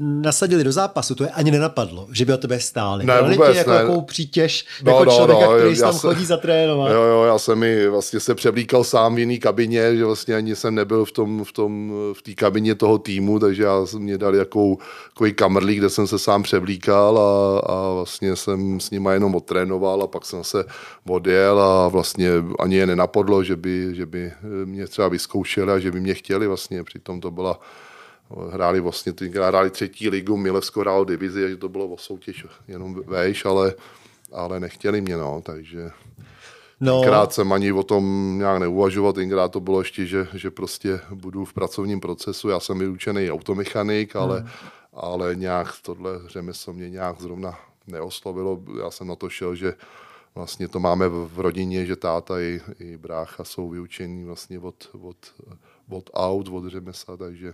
nasadili 0.00 0.64
do 0.64 0.72
zápasu, 0.72 1.14
to 1.14 1.24
je 1.24 1.30
ani 1.30 1.50
nenapadlo, 1.50 2.08
že 2.12 2.24
by 2.24 2.32
o 2.32 2.36
tebe 2.36 2.60
stáli. 2.60 3.06
Ne, 3.06 3.22
vůbec 3.22 3.52
tě 3.52 3.58
jako 3.58 3.70
ne. 3.70 3.76
Jakou 3.76 4.00
přítěž 4.00 4.66
no, 4.82 4.92
jako 4.92 5.04
no, 5.04 5.12
člověka, 5.12 5.46
no, 5.46 5.56
který 5.56 5.78
tam 5.78 5.92
se, 5.92 5.98
chodí 5.98 6.24
zatrénovat. 6.24 6.92
Jo, 6.92 7.02
jo, 7.02 7.24
já 7.24 7.38
jsem 7.38 7.58
mi 7.58 7.88
vlastně 7.88 8.20
se 8.20 8.34
převlíkal 8.34 8.84
sám 8.84 9.14
v 9.14 9.18
jiný 9.18 9.38
kabině, 9.38 9.96
že 9.96 10.04
vlastně 10.04 10.34
ani 10.34 10.56
jsem 10.56 10.74
nebyl 10.74 11.04
v 11.04 11.12
tom, 11.12 11.44
v 11.44 11.52
tom, 11.52 11.92
v 12.12 12.22
té 12.22 12.34
kabině 12.34 12.74
toho 12.74 12.98
týmu, 12.98 13.38
takže 13.38 13.62
já 13.62 13.86
jsem 13.86 14.00
mě 14.00 14.18
dal 14.18 14.34
jakou, 14.34 14.78
takový 15.12 15.32
kamrlík, 15.32 15.78
kde 15.78 15.90
jsem 15.90 16.06
se 16.06 16.18
sám 16.18 16.42
převlíkal 16.42 17.18
a, 17.18 17.58
a 17.72 17.92
vlastně 17.92 18.36
jsem 18.36 18.80
s 18.80 18.90
nima 18.90 19.12
jenom 19.12 19.34
odtrénoval 19.34 20.02
a 20.02 20.06
pak 20.06 20.24
jsem 20.24 20.44
se 20.44 20.64
odjel 21.08 21.60
a 21.60 21.88
vlastně 21.88 22.30
ani 22.58 22.76
je 22.76 22.86
nenapadlo, 22.86 23.44
že 23.44 23.56
by, 23.56 23.88
že 23.92 24.06
by 24.06 24.32
mě 24.64 24.86
třeba 24.86 25.08
vyzkoušeli 25.08 25.72
a 25.72 25.78
že 25.78 25.90
by 25.90 26.00
mě 26.00 26.14
chtěli 26.14 26.46
vlastně, 26.46 26.84
přitom 26.84 27.20
to 27.20 27.30
byla 27.30 27.60
hráli 28.50 28.80
vlastně, 28.80 29.12
hráli 29.32 29.70
třetí 29.70 30.08
ligu, 30.08 30.36
Milevsko 30.36 30.80
hrál 30.80 31.04
divizi, 31.04 31.40
takže 31.40 31.56
to 31.56 31.68
bylo 31.68 31.86
o 31.86 31.98
soutěž 31.98 32.46
jenom 32.68 33.02
vejš, 33.06 33.44
ale, 33.44 33.74
ale 34.32 34.60
nechtěli 34.60 35.00
mě, 35.00 35.16
no, 35.16 35.42
takže 35.44 35.90
No. 36.80 37.00
Tenkrát 37.00 37.32
jsem 37.32 37.52
ani 37.52 37.72
o 37.72 37.82
tom 37.82 38.34
nějak 38.38 38.60
neuvažoval, 38.60 39.12
tenkrát 39.12 39.48
to 39.48 39.60
bylo 39.60 39.80
ještě, 39.80 40.06
že, 40.06 40.28
že 40.34 40.50
prostě 40.50 41.00
budu 41.14 41.44
v 41.44 41.52
pracovním 41.52 42.00
procesu, 42.00 42.48
já 42.48 42.60
jsem 42.60 42.78
vyučený 42.78 43.30
automechanik, 43.30 44.16
ale, 44.16 44.40
hmm. 44.40 44.48
ale 44.92 45.36
nějak 45.36 45.74
tohle 45.82 46.10
řemeslo 46.26 46.72
mě 46.72 46.90
nějak 46.90 47.20
zrovna 47.20 47.58
neoslovilo, 47.86 48.62
já 48.80 48.90
jsem 48.90 49.06
na 49.06 49.16
to 49.16 49.28
šel, 49.28 49.54
že 49.54 49.74
vlastně 50.34 50.68
to 50.68 50.78
máme 50.80 51.08
v 51.08 51.32
rodině, 51.36 51.86
že 51.86 51.96
táta 51.96 52.40
i, 52.40 52.60
i 52.78 52.96
brácha 52.96 53.44
jsou 53.44 53.70
vyučení 53.70 54.24
vlastně 54.24 54.58
od, 54.58 54.88
od, 55.00 55.16
od 55.88 56.10
aut, 56.14 56.48
od 56.48 56.68
řemesla, 56.68 57.16
takže 57.16 57.52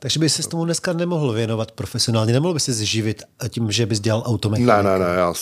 Takže 0.00 0.20
by 0.20 0.28
se 0.28 0.48
tomu 0.48 0.64
dneska 0.64 0.92
nemohl 0.92 1.32
věnovat 1.32 1.72
profesionálně, 1.72 2.32
nemohl 2.32 2.54
by 2.54 2.60
se 2.60 2.72
zživit 2.72 3.22
tím, 3.48 3.70
že 3.70 3.86
bys 3.86 4.00
dělal 4.00 4.22
automechaniku? 4.26 4.72
Ne, 4.72 4.82
ne, 4.82 4.98
ne, 4.98 5.14
já 5.16 5.34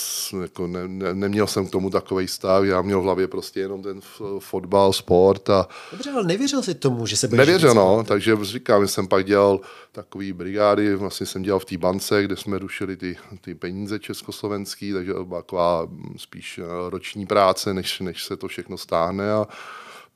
jako 0.42 0.66
ne, 0.66 0.88
ne, 0.88 1.14
neměl 1.14 1.46
jsem 1.46 1.66
k 1.66 1.70
tomu 1.70 1.90
takový 1.90 2.28
stav, 2.28 2.64
já 2.64 2.82
měl 2.82 3.00
v 3.00 3.04
hlavě 3.04 3.28
prostě 3.28 3.60
jenom 3.60 3.82
ten 3.82 4.00
fotbal, 4.38 4.92
sport 4.92 5.50
a... 5.50 5.68
Dobře, 5.92 6.10
ale 6.10 6.24
nevěřil 6.24 6.62
si 6.62 6.74
tomu, 6.74 7.06
že 7.06 7.16
se 7.16 7.28
budeš 7.28 7.46
Nevěřil, 7.46 7.74
no, 7.74 8.04
takže 8.04 8.36
říkám, 8.42 8.88
jsem 8.88 9.08
pak 9.08 9.24
dělal 9.24 9.60
takový 9.92 10.32
brigády, 10.32 10.94
vlastně 10.94 11.26
jsem 11.26 11.42
dělal 11.42 11.60
v 11.60 11.64
té 11.64 11.76
bance, 11.76 12.22
kde 12.22 12.36
jsme 12.36 12.58
rušili 12.58 12.96
ty, 12.96 13.16
ty 13.40 13.54
peníze 13.54 13.98
československý, 13.98 14.92
takže 14.92 15.14
to 15.14 15.24
byla 15.24 15.42
taková 15.42 15.88
spíš 16.16 16.58
eh, 16.58 16.90
roční 16.90 17.26
práce, 17.26 17.74
než, 17.74 18.00
než 18.00 18.24
se 18.24 18.36
to 18.36 18.48
všechno 18.48 18.78
stáhne 18.78 19.32
a 19.32 19.46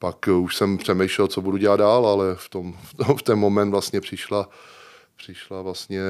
pak 0.00 0.28
už 0.42 0.56
jsem 0.56 0.78
přemýšlel, 0.78 1.28
co 1.28 1.40
budu 1.40 1.56
dělat 1.56 1.76
dál, 1.76 2.06
ale 2.06 2.34
v, 2.34 2.48
tom, 2.48 2.74
v 3.16 3.22
ten 3.22 3.38
moment 3.38 3.70
vlastně 3.70 4.00
přišla, 4.00 4.48
přišla 5.16 5.62
vlastně 5.62 6.00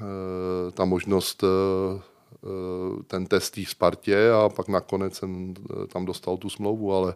uh, 0.00 0.70
ta 0.70 0.84
možnost 0.84 1.42
uh, 1.42 2.00
ten 3.06 3.26
test 3.26 3.56
v 3.56 3.68
Spartě 3.68 4.30
a 4.30 4.48
pak 4.48 4.68
nakonec 4.68 5.14
jsem 5.14 5.54
tam 5.92 6.04
dostal 6.04 6.36
tu 6.36 6.50
smlouvu, 6.50 6.94
ale 6.94 7.14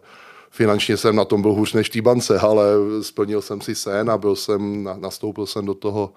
finančně 0.49 0.97
jsem 0.97 1.15
na 1.15 1.25
tom 1.25 1.41
byl 1.41 1.53
hůř 1.53 1.73
než 1.73 1.89
té 1.89 2.01
bance, 2.01 2.39
ale 2.39 2.63
splnil 3.01 3.41
jsem 3.41 3.61
si 3.61 3.75
sen 3.75 4.11
a 4.11 4.17
byl 4.17 4.35
jsem, 4.35 4.89
nastoupil 4.99 5.45
jsem 5.45 5.65
do 5.65 5.73
toho, 5.73 6.13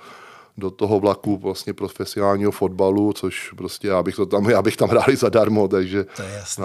do 0.59 0.71
toho 0.71 1.01
vlaku 1.01 1.37
vlastně 1.37 1.73
profesionálního 1.73 2.53
fotbalu, 2.53 3.13
což 3.13 3.53
prostě 3.57 3.89
já 3.89 4.03
bych, 4.03 4.17
to 4.17 4.27
tam, 4.27 4.45
já 4.51 4.63
bych 4.63 4.77
tam 4.77 4.89
hrál 4.89 5.17
zadarmo, 5.17 5.69
takže... 5.69 6.05
To 6.05 6.23
je 6.23 6.31
jasné. 6.31 6.65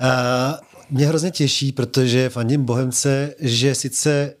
Na... 0.00 0.06
Uh, 0.50 0.58
mě 0.90 1.06
hrozně 1.06 1.30
těší, 1.30 1.72
protože 1.72 2.28
fandím 2.28 2.64
Bohemce, 2.64 3.34
že 3.40 3.74
sice 3.74 4.34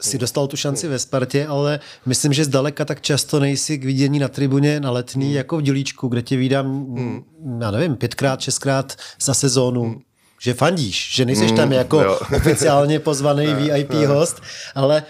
si 0.00 0.18
dostal 0.18 0.46
tu 0.46 0.56
šanci 0.56 0.88
ve 0.88 0.98
Spartě, 0.98 1.46
ale 1.46 1.80
myslím, 2.06 2.32
že 2.32 2.44
zdaleka 2.44 2.84
tak 2.84 3.00
často 3.00 3.40
nejsi 3.40 3.78
k 3.78 3.84
vidění 3.84 4.18
na 4.18 4.28
tribuně 4.28 4.80
na 4.80 4.90
letný 4.90 5.26
hmm. 5.26 5.36
jako 5.36 5.56
v 5.56 5.62
Dělíčku, 5.62 6.08
kde 6.08 6.22
tě 6.22 6.36
vídám, 6.36 6.66
hmm. 6.66 7.24
já 7.60 7.70
nevím, 7.70 7.96
pětkrát, 7.96 8.40
šestkrát 8.40 8.96
za 9.20 9.34
sezónu. 9.34 9.82
Hmm. 9.82 10.00
Že 10.40 10.54
fandíš, 10.54 11.14
že 11.14 11.24
nejsi 11.24 11.46
hmm, 11.46 11.56
tam 11.56 11.72
jako 11.72 12.00
jo. 12.00 12.20
oficiálně 12.36 13.00
pozvaný 13.00 13.46
VIP 13.54 13.92
host, 13.92 14.42
ale 14.74 15.02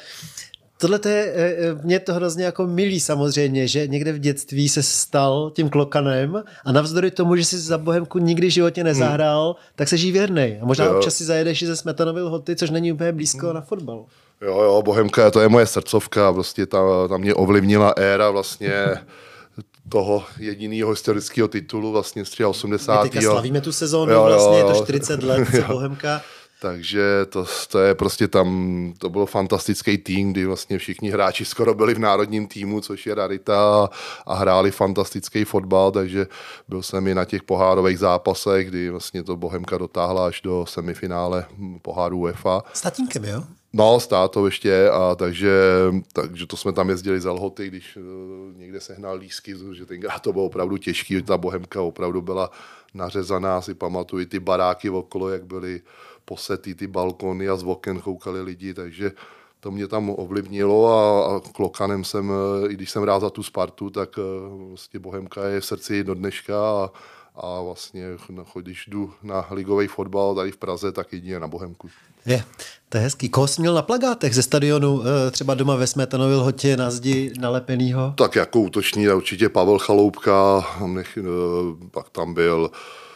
Tohle 0.81 0.99
to 0.99 1.09
je, 1.09 1.33
eh, 1.37 1.57
eh, 1.59 1.75
mě 1.83 2.01
to 2.01 2.15
hrozně 2.15 2.45
jako 2.45 2.67
milý 2.67 3.01
samozřejmě, 3.01 3.69
že 3.69 3.87
někde 3.87 4.13
v 4.13 4.19
dětství 4.19 4.69
se 4.69 4.83
stal 4.83 5.51
tím 5.55 5.69
klokanem 5.69 6.43
a 6.65 6.73
navzdory 6.73 7.11
tomu, 7.11 7.37
že 7.37 7.45
si 7.45 7.59
za 7.59 7.79
Bohemku 7.79 8.19
nikdy 8.19 8.47
v 8.47 8.51
životě 8.51 8.85
nezahrál, 8.85 9.47
hmm. 9.47 9.73
tak 9.77 9.89
se 9.89 9.97
žij 9.97 10.13
věrnej. 10.13 10.59
A 10.63 10.67
možná 10.67 10.85
jo. 10.85 10.97
občas 10.97 11.15
si 11.15 11.25
zajedeš 11.25 11.63
i 11.63 11.67
ze 11.67 11.77
Smetanovy 11.77 12.23
lhoty, 12.23 12.57
což 12.57 12.71
není 12.71 12.93
úplně 12.93 13.13
blízko 13.13 13.47
hmm. 13.47 13.55
na 13.55 13.61
fotbal. 13.61 14.05
Jo, 14.43 14.63
jo, 14.63 14.83
Bohemka, 14.83 15.31
to 15.31 15.41
je 15.41 15.49
moje 15.49 15.67
srdcovka, 15.67 16.33
prostě 16.33 16.67
ta, 16.67 17.09
ta 17.09 17.17
mě 17.17 17.35
ovlivnila 17.35 17.95
éra 17.97 18.31
vlastně 18.31 18.73
toho 19.89 20.25
jediného 20.39 20.91
historického 20.91 21.49
titulu 21.49 21.93
vlastně 21.93 22.25
z 22.25 22.41
80. 22.47 23.03
My 23.03 23.11
teďka 23.11 23.31
slavíme 23.31 23.61
tu 23.61 23.73
sezónu, 23.73 24.13
jo, 24.13 24.25
vlastně 24.25 24.59
jo, 24.59 24.69
je 24.69 24.75
to 24.75 24.85
40 24.85 25.23
let, 25.23 25.49
co 25.57 25.63
Bohemka 25.73 26.23
takže 26.61 27.27
to, 27.29 27.45
to 27.71 27.79
je 27.79 27.95
prostě 27.95 28.29
tam, 28.29 28.93
to 28.99 29.11
byl 29.11 29.27
fantastický 29.27 29.99
tým, 29.99 30.33
kdy 30.33 30.47
vlastně 30.47 30.79
všichni 30.79 31.11
hráči 31.11 31.45
skoro 31.45 31.75
byli 31.75 31.95
v 31.95 31.99
národním 31.99 32.47
týmu, 32.47 32.81
což 32.81 33.07
je 33.07 33.15
rarita 33.15 33.89
a 34.27 34.35
hráli 34.35 34.71
fantastický 34.71 35.45
fotbal, 35.45 35.91
takže 35.91 36.27
byl 36.69 36.83
jsem 36.83 37.07
i 37.07 37.15
na 37.15 37.25
těch 37.25 37.43
pohárových 37.43 37.99
zápasech, 37.99 38.69
kdy 38.69 38.91
vlastně 38.91 39.23
to 39.23 39.37
Bohemka 39.37 39.79
dotáhla 39.79 40.27
až 40.27 40.41
do 40.41 40.67
semifinále 40.67 41.47
poháru 41.83 42.19
UEFA. 42.19 42.63
S 42.73 42.81
tatínkem, 42.81 43.25
jo? 43.25 43.43
No, 43.73 44.01
s 44.01 44.07
tátou 44.07 44.45
ještě, 44.45 44.91
a 44.91 45.15
takže, 45.15 45.53
takže 46.13 46.47
to 46.47 46.57
jsme 46.57 46.73
tam 46.73 46.89
jezdili 46.89 47.21
za 47.21 47.33
lhoty, 47.33 47.69
když 47.69 47.97
uh, 47.97 48.03
někde 48.57 48.81
sehnal 48.81 49.17
lísky, 49.17 49.55
že 49.73 49.87
tenkrát 49.87 50.19
to 50.19 50.33
bylo 50.33 50.45
opravdu 50.45 50.77
těžký, 50.77 51.23
ta 51.23 51.39
Bohemka 51.39 51.83
opravdu 51.83 52.23
byla 52.23 52.51
nařezaná, 52.95 53.61
si 53.61 53.75
pamatuju 53.75 54.27
ty 54.27 54.41
baráky 54.41 54.91
okolo, 54.91 55.29
jak 55.29 55.45
byly 55.45 55.81
posetý 56.29 56.75
ty 56.75 56.87
balkony 56.87 57.49
a 57.49 57.57
z 57.57 57.65
oken 57.65 58.01
koukali 58.01 58.43
lidi, 58.43 58.75
takže 58.75 59.13
to 59.61 59.71
mě 59.71 59.89
tam 59.89 60.11
ovlivnilo 60.11 60.89
a, 60.89 61.37
a 61.37 61.41
klokanem 61.41 62.05
jsem, 62.05 62.33
i 62.69 62.75
když 62.75 62.91
jsem 62.91 63.03
rád 63.03 63.21
za 63.21 63.31
tu 63.31 63.43
Spartu, 63.43 63.91
tak 63.91 64.19
eh, 64.19 64.23
vlastně 64.69 65.01
Bohemka 65.01 65.45
je 65.45 65.61
v 65.61 65.65
srdci 65.65 66.05
do 66.05 66.15
dneška 66.15 66.55
a, 66.55 66.91
a 67.37 67.63
vlastně 67.63 68.07
když 68.61 68.87
jdu 68.87 69.13
na 69.23 69.47
ligový 69.51 69.87
fotbal 69.87 70.35
tady 70.35 70.51
v 70.51 70.57
Praze, 70.57 70.93
tak 70.93 71.13
jedině 71.13 71.41
na 71.41 71.49
Bohemku. 71.49 71.89
Je, 72.27 72.45
to 72.89 72.97
je 72.97 73.03
hezký. 73.03 73.29
Koho 73.29 73.47
jsi 73.47 73.61
měl 73.61 73.75
na 73.75 73.83
plagátech 73.83 74.35
ze 74.35 74.43
stadionu, 74.43 75.03
eh, 75.03 75.31
třeba 75.31 75.55
doma 75.55 75.77
ve 75.77 75.87
Smetanově 75.87 76.37
lhotě 76.37 76.77
na 76.77 76.91
zdi 76.91 77.33
nalepenýho? 77.41 78.15
Tak 78.17 78.37
jako 78.37 78.61
útoční 78.61 79.09
určitě 79.09 79.49
Pavel 79.49 79.79
Chaloupka, 79.79 80.67
nech, 80.87 81.19
pak 81.91 82.11
tam 82.11 82.35
byl 82.35 82.71
Eh, 82.71 83.08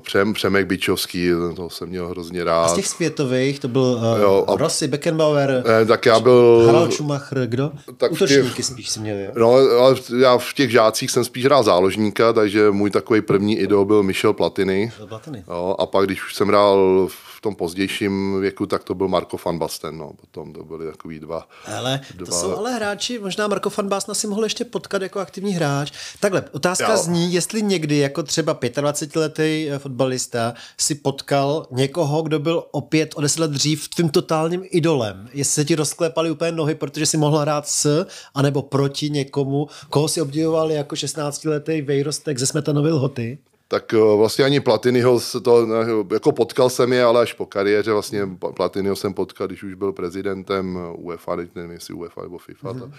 Přem, 0.00 0.32
Přemek 0.32 0.66
Bičovský, 0.66 1.30
to 1.56 1.70
jsem 1.70 1.88
měl 1.88 2.08
hrozně 2.08 2.44
rád. 2.44 2.64
A 2.64 2.68
z 2.68 2.74
těch 2.74 2.86
světových, 2.86 3.60
to 3.60 3.68
byl 3.68 3.82
uh, 3.82 4.20
jo, 4.20 4.44
a, 4.48 4.56
Rossi, 4.56 4.88
Beckenbauer, 4.88 5.64
ne, 5.66 5.86
tak 5.86 6.06
já 6.06 6.20
byl... 6.20 6.62
Harald 6.66 6.92
Schumacher, 6.92 7.46
kdo? 7.46 7.72
Tak 7.96 8.12
Útočníky 8.12 8.56
těch, 8.56 8.64
spíš 8.64 8.88
si 8.88 9.00
měl, 9.00 9.18
jo? 9.18 9.30
No, 9.36 9.52
ale 9.52 9.96
já 10.18 10.38
v 10.38 10.52
těch 10.54 10.70
žácích 10.70 11.10
jsem 11.10 11.24
spíš 11.24 11.44
hrál 11.44 11.62
záložníka, 11.62 12.32
takže 12.32 12.70
můj 12.70 12.90
takový 12.90 13.20
první 13.20 13.58
idol 13.58 13.84
byl 13.84 14.02
Michel 14.02 14.32
Platiny. 14.32 14.92
Platiny. 15.08 15.44
Jo, 15.48 15.76
a 15.78 15.86
pak, 15.86 16.06
když 16.06 16.24
už 16.26 16.34
jsem 16.34 16.48
hrál 16.48 17.06
v 17.10 17.31
tom 17.42 17.54
pozdějším 17.54 18.40
věku, 18.40 18.66
tak 18.66 18.84
to 18.84 18.94
byl 18.94 19.08
Marko 19.08 19.36
van 19.44 19.58
Basten, 19.58 19.98
no, 19.98 20.12
potom 20.20 20.52
to 20.52 20.64
byly 20.64 20.86
takový 20.86 21.20
dva. 21.20 21.48
Ale 21.76 22.00
dva... 22.14 22.26
to 22.26 22.32
jsou 22.32 22.56
ale 22.56 22.74
hráči, 22.74 23.18
možná 23.18 23.48
Marko 23.48 23.70
van 23.76 23.88
Basten 23.88 24.14
si 24.14 24.26
mohl 24.26 24.44
ještě 24.44 24.64
potkat 24.64 25.02
jako 25.02 25.20
aktivní 25.20 25.52
hráč. 25.52 25.92
Takhle, 26.20 26.44
otázka 26.52 26.92
jo. 26.92 26.96
zní, 26.96 27.32
jestli 27.32 27.62
někdy 27.62 27.96
jako 27.96 28.22
třeba 28.22 28.54
25-letý 28.54 29.70
eh, 29.70 29.78
fotbalista 29.78 30.54
si 30.78 30.94
potkal 30.94 31.66
někoho, 31.70 32.22
kdo 32.22 32.38
byl 32.38 32.64
opět 32.70 33.14
o 33.14 33.20
10 33.20 33.40
let 33.40 33.50
dřív 33.50 33.88
tvým 33.88 34.08
totálním 34.08 34.64
idolem. 34.70 35.28
Jestli 35.32 35.52
se 35.52 35.64
ti 35.64 35.74
rozklépaly 35.74 36.30
úplně 36.30 36.52
nohy, 36.52 36.74
protože 36.74 37.06
si 37.06 37.16
mohl 37.16 37.38
hrát 37.38 37.68
s, 37.68 38.06
anebo 38.34 38.62
proti 38.62 39.10
někomu, 39.10 39.68
koho 39.90 40.08
si 40.08 40.22
obdivoval 40.22 40.72
jako 40.72 40.94
16-letý 40.94 41.82
vejrostek 41.82 42.38
ze 42.38 42.46
Smetanovy 42.46 42.90
lhoty? 42.90 43.38
Tak 43.72 43.94
eh, 43.94 44.16
vlastně 44.16 44.44
ani 44.44 44.60
Platinyho 44.60 45.20
se 45.20 45.40
to, 45.40 45.66
jako 46.12 46.32
potkal 46.32 46.70
jsem 46.70 46.92
je, 46.92 47.04
ale 47.04 47.20
až 47.20 47.32
po 47.32 47.46
kariéře 47.46 47.92
vlastně 47.92 48.28
Platinyho 48.56 48.96
jsem 48.96 49.14
potkal, 49.14 49.46
když 49.46 49.62
už 49.62 49.74
byl 49.74 49.92
prezidentem 49.92 50.78
UEFA, 50.94 51.36
nevím 51.36 51.70
jestli 51.70 51.94
UEFA 51.94 52.22
nebo 52.22 52.38
FIFA. 52.38 52.72
Mm-hmm. 52.72 52.92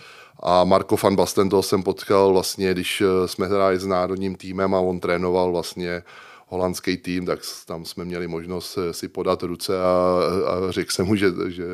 A 0.43 0.63
Marko 0.63 0.97
van 1.03 1.15
Basten 1.15 1.49
toho 1.49 1.63
jsem 1.63 1.83
potkal 1.83 2.33
vlastně, 2.33 2.71
když 2.71 3.01
eh, 3.01 3.27
jsme 3.27 3.47
hráli 3.47 3.79
s 3.79 3.85
národním 3.85 4.35
týmem 4.35 4.75
a 4.75 4.79
on 4.79 4.99
trénoval 4.99 5.51
vlastně 5.51 6.03
holandský 6.47 6.97
tým, 6.97 7.25
tak 7.25 7.39
tam 7.65 7.85
jsme 7.85 8.05
měli 8.05 8.27
možnost 8.27 8.77
eh, 8.77 8.93
si 8.93 9.07
podat 9.07 9.43
ruce 9.43 9.77
a, 9.77 10.19
a 10.47 10.71
řekl 10.71 10.91
jsem 10.91 11.05
mu, 11.05 11.15
že, 11.15 11.27
že, 11.47 11.65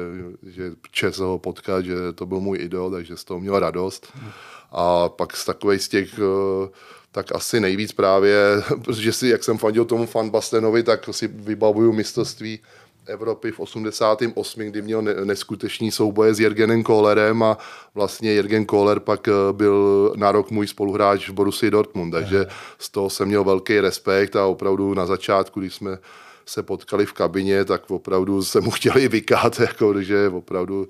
že 0.43 0.71
čes 0.91 1.17
ho 1.17 1.39
potkat, 1.39 1.85
že 1.85 1.95
to 2.15 2.25
byl 2.25 2.39
můj 2.39 2.57
idol, 2.61 2.91
takže 2.91 3.17
z 3.17 3.23
toho 3.23 3.39
měl 3.39 3.59
radost. 3.59 4.07
Mhm. 4.15 4.31
A 4.71 5.09
pak 5.09 5.37
z 5.37 5.45
takových 5.45 5.81
z 5.81 5.87
těch 5.87 6.19
tak 7.11 7.35
asi 7.35 7.59
nejvíc 7.59 7.91
právě, 7.91 8.35
protože 8.83 9.13
si, 9.13 9.27
jak 9.27 9.43
jsem 9.43 9.57
fandil 9.57 9.85
tomu 9.85 10.05
fan 10.05 10.29
Bastenovi, 10.29 10.83
tak 10.83 11.09
si 11.11 11.27
vybavuju 11.27 11.93
mistrovství 11.93 12.59
Evropy 13.09 13.51
v 13.51 13.59
88, 13.59 14.61
kdy 14.61 14.81
měl 14.81 15.01
neskutečný 15.01 15.91
souboje 15.91 16.33
s 16.33 16.39
Jergenem 16.39 16.83
Kohlerem 16.83 17.43
a 17.43 17.57
vlastně 17.95 18.33
Jergen 18.33 18.65
Kohler 18.65 18.99
pak 18.99 19.27
eh, 19.27 19.31
byl 19.51 20.13
na 20.15 20.31
rok 20.31 20.51
můj 20.51 20.67
spoluhráč 20.67 21.29
v 21.29 21.33
Borussii 21.33 21.71
Dortmund, 21.71 22.11
takže 22.11 22.45
z 22.79 22.89
toho 22.89 23.09
jsem 23.09 23.27
měl 23.27 23.43
velký 23.43 23.79
respekt 23.79 24.35
a 24.35 24.45
opravdu 24.45 24.93
na 24.93 25.05
začátku, 25.05 25.59
když 25.59 25.75
jsme 25.75 25.97
se 26.45 26.63
potkali 26.63 27.05
v 27.05 27.13
kabině, 27.13 27.65
tak 27.65 27.91
opravdu 27.91 28.43
se 28.43 28.61
mu 28.61 28.71
chtěli 28.71 29.07
vykát, 29.07 29.59
jako, 29.59 30.01
že 30.01 30.29
opravdu 30.29 30.87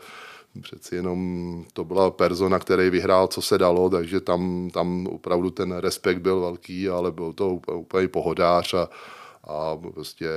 přeci 0.62 0.96
jenom 0.96 1.66
to 1.74 1.84
byla 1.84 2.12
persona, 2.12 2.60
který 2.60 2.90
vyhrál, 2.90 3.28
co 3.28 3.42
se 3.42 3.58
dalo, 3.58 3.90
takže 3.90 4.20
tam, 4.20 4.70
tam 4.74 5.08
opravdu 5.08 5.50
ten 5.50 5.72
respekt 5.72 6.20
byl 6.20 6.40
velký, 6.40 6.90
ale 6.90 7.12
byl 7.12 7.34
to 7.34 7.50
úplně 7.74 8.08
pohodář 8.08 8.74
a, 8.74 8.90
a 9.44 9.78
prostě 9.94 10.30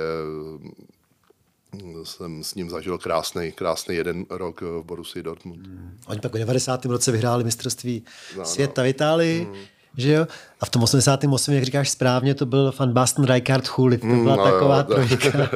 mm, 1.71 2.05
jsem 2.05 2.43
s 2.43 2.55
ním 2.55 2.69
zažil 2.69 2.97
krásný, 2.97 3.51
krásný 3.51 3.95
jeden 3.95 4.25
rok 4.29 4.61
v 4.61 4.83
Borussii 4.83 5.23
Dortmund. 5.23 5.67
Hmm. 5.67 5.97
Oni 6.07 6.19
pak 6.19 6.31
v 6.33 6.37
90. 6.37 6.85
roce 6.85 7.11
vyhráli 7.11 7.43
mistrovství 7.43 8.03
no, 8.37 8.45
světa 8.45 8.81
no. 8.81 8.85
v 8.85 8.89
Itálii. 8.89 9.43
Hmm 9.43 9.55
že 9.97 10.11
jo? 10.11 10.27
A 10.59 10.65
v 10.65 10.69
tom 10.69 10.83
88, 10.83 11.53
jak 11.53 11.63
říkáš 11.63 11.89
správně, 11.89 12.35
to 12.35 12.45
byl 12.45 12.71
fan 12.71 12.93
Basten 12.93 13.25
Rijkaard 13.25 13.67
Hulit, 13.67 14.01
to 14.01 14.07
byla 14.07 14.17
mm, 14.17 14.25
no 14.25 14.43
taková 14.43 14.77
jo, 14.77 14.83
trojka. 14.83 15.47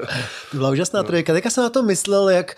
to 0.52 0.58
byla 0.58 0.70
úžasná 0.70 1.02
no. 1.02 1.08
trojka. 1.08 1.34
Teďka 1.34 1.50
jsem 1.50 1.64
na 1.64 1.70
to 1.70 1.84
myslel, 1.84 2.30
jak 2.30 2.56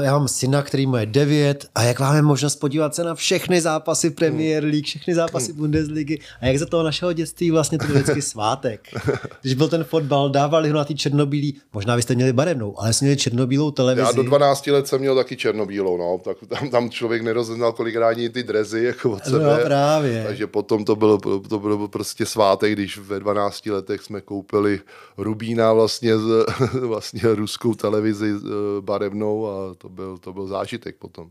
já 0.00 0.18
mám 0.18 0.28
syna, 0.28 0.62
který 0.62 0.86
mu 0.86 0.96
je 0.96 1.06
9 1.06 1.66
a 1.74 1.82
jak 1.82 2.00
máme 2.00 2.22
možnost 2.22 2.56
podívat 2.56 2.94
se 2.94 3.04
na 3.04 3.14
všechny 3.14 3.60
zápasy 3.60 4.10
Premier 4.10 4.64
League, 4.64 4.84
všechny 4.84 5.14
zápasy 5.14 5.52
Bundesligy 5.52 6.18
a 6.40 6.46
jak 6.46 6.58
za 6.58 6.66
toho 6.66 6.82
našeho 6.82 7.12
dětství 7.12 7.50
vlastně 7.50 7.78
to 7.78 7.86
byl 7.86 7.94
vždycky 7.94 8.22
svátek. 8.22 8.80
Když 9.42 9.54
byl 9.54 9.68
ten 9.68 9.84
fotbal, 9.84 10.30
dávali 10.30 10.68
ho 10.70 10.76
na 10.76 10.84
ty 10.84 10.94
černobílý, 10.94 11.56
možná 11.72 11.96
byste 11.96 12.14
měli 12.14 12.32
barevnou, 12.32 12.80
ale 12.80 12.92
jsme 12.92 13.04
měli 13.04 13.16
černobílou 13.16 13.70
televizi. 13.70 14.06
Já 14.06 14.12
do 14.12 14.22
12 14.22 14.66
let 14.66 14.86
jsem 14.86 15.00
měl 15.00 15.14
taky 15.14 15.36
černobílou, 15.36 15.96
no, 15.96 16.20
tak 16.24 16.36
tam, 16.48 16.70
tam 16.70 16.90
člověk 16.90 17.22
nerozeznal 17.22 17.72
kolikrát 17.72 18.16
ty 18.32 18.42
drezy 18.42 18.84
jako 18.84 19.10
od 19.10 19.24
sebe. 19.24 19.44
No 19.44 19.64
právě. 19.64 20.24
Takže 20.26 20.46
potom 20.46 20.84
to 20.84 20.96
bylo, 20.96 21.18
to 21.48 21.58
bylo 21.58 21.88
prostě 21.88 22.26
svátek, 22.26 22.72
když 22.72 22.98
ve 22.98 23.20
12 23.20 23.66
letech 23.66 24.02
jsme 24.02 24.20
koupili 24.20 24.80
Rubína 25.18 25.72
vlastně, 25.72 26.12
vlastně 26.80 27.20
ruskou 27.24 27.74
televizi 27.74 28.30
eh, 28.30 28.50
barevnou 28.80 29.49
a 29.50 29.74
to 29.74 29.88
byl, 29.88 30.18
to 30.18 30.32
byl 30.32 30.46
zážitek 30.46 30.96
potom. 30.96 31.30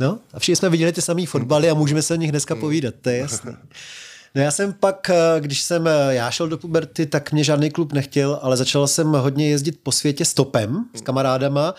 No 0.00 0.18
a 0.32 0.38
všichni 0.38 0.56
jsme 0.56 0.68
viděli 0.68 0.92
ty 0.92 1.02
samé 1.02 1.26
fotbaly 1.26 1.70
a 1.70 1.74
můžeme 1.74 2.02
se 2.02 2.14
o 2.14 2.16
nich 2.16 2.30
dneska 2.30 2.54
povídat, 2.54 2.94
to 3.00 3.10
je 3.10 3.18
jasné. 3.18 3.56
No 4.34 4.42
já 4.42 4.50
jsem 4.50 4.72
pak, 4.72 5.10
eh, 5.10 5.40
když 5.40 5.62
jsem 5.62 5.86
eh, 5.86 6.14
já 6.14 6.30
šel 6.30 6.48
do 6.48 6.58
puberty, 6.58 7.06
tak 7.06 7.32
mě 7.32 7.44
žádný 7.44 7.70
klub 7.70 7.92
nechtěl, 7.92 8.38
ale 8.42 8.56
začal 8.56 8.86
jsem 8.86 9.12
hodně 9.12 9.50
jezdit 9.50 9.80
po 9.82 9.92
světě 9.92 10.24
stopem 10.24 10.84
s 10.94 11.00
kamarádama. 11.00 11.74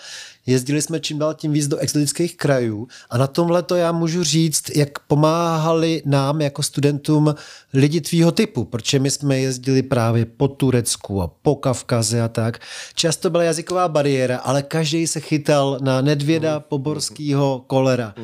Jezdili 0.45 0.81
jsme 0.81 0.99
čím 0.99 1.19
dál 1.19 1.33
tím 1.33 1.51
víc 1.51 1.67
do 1.67 1.77
exotických 1.77 2.37
krajů 2.37 2.87
a 3.09 3.17
na 3.17 3.27
tomhle 3.27 3.63
to 3.63 3.75
já 3.75 3.91
můžu 3.91 4.23
říct, 4.23 4.75
jak 4.75 4.99
pomáhali 4.99 6.01
nám 6.05 6.41
jako 6.41 6.63
studentům 6.63 7.35
lidi 7.73 8.01
tvýho 8.01 8.31
typu, 8.31 8.65
protože 8.65 8.99
my 8.99 9.11
jsme 9.11 9.39
jezdili 9.39 9.83
právě 9.83 10.25
po 10.25 10.47
Turecku 10.47 11.21
a 11.21 11.27
po 11.27 11.55
Kavkaze 11.55 12.21
a 12.21 12.27
tak. 12.27 12.59
Často 12.95 13.29
byla 13.29 13.43
jazyková 13.43 13.87
bariéra, 13.87 14.37
ale 14.37 14.63
každý 14.63 15.07
se 15.07 15.19
chytal 15.19 15.77
na 15.81 16.01
Nedvěda, 16.01 16.59
Poborského, 16.59 17.63
kolera. 17.67 18.15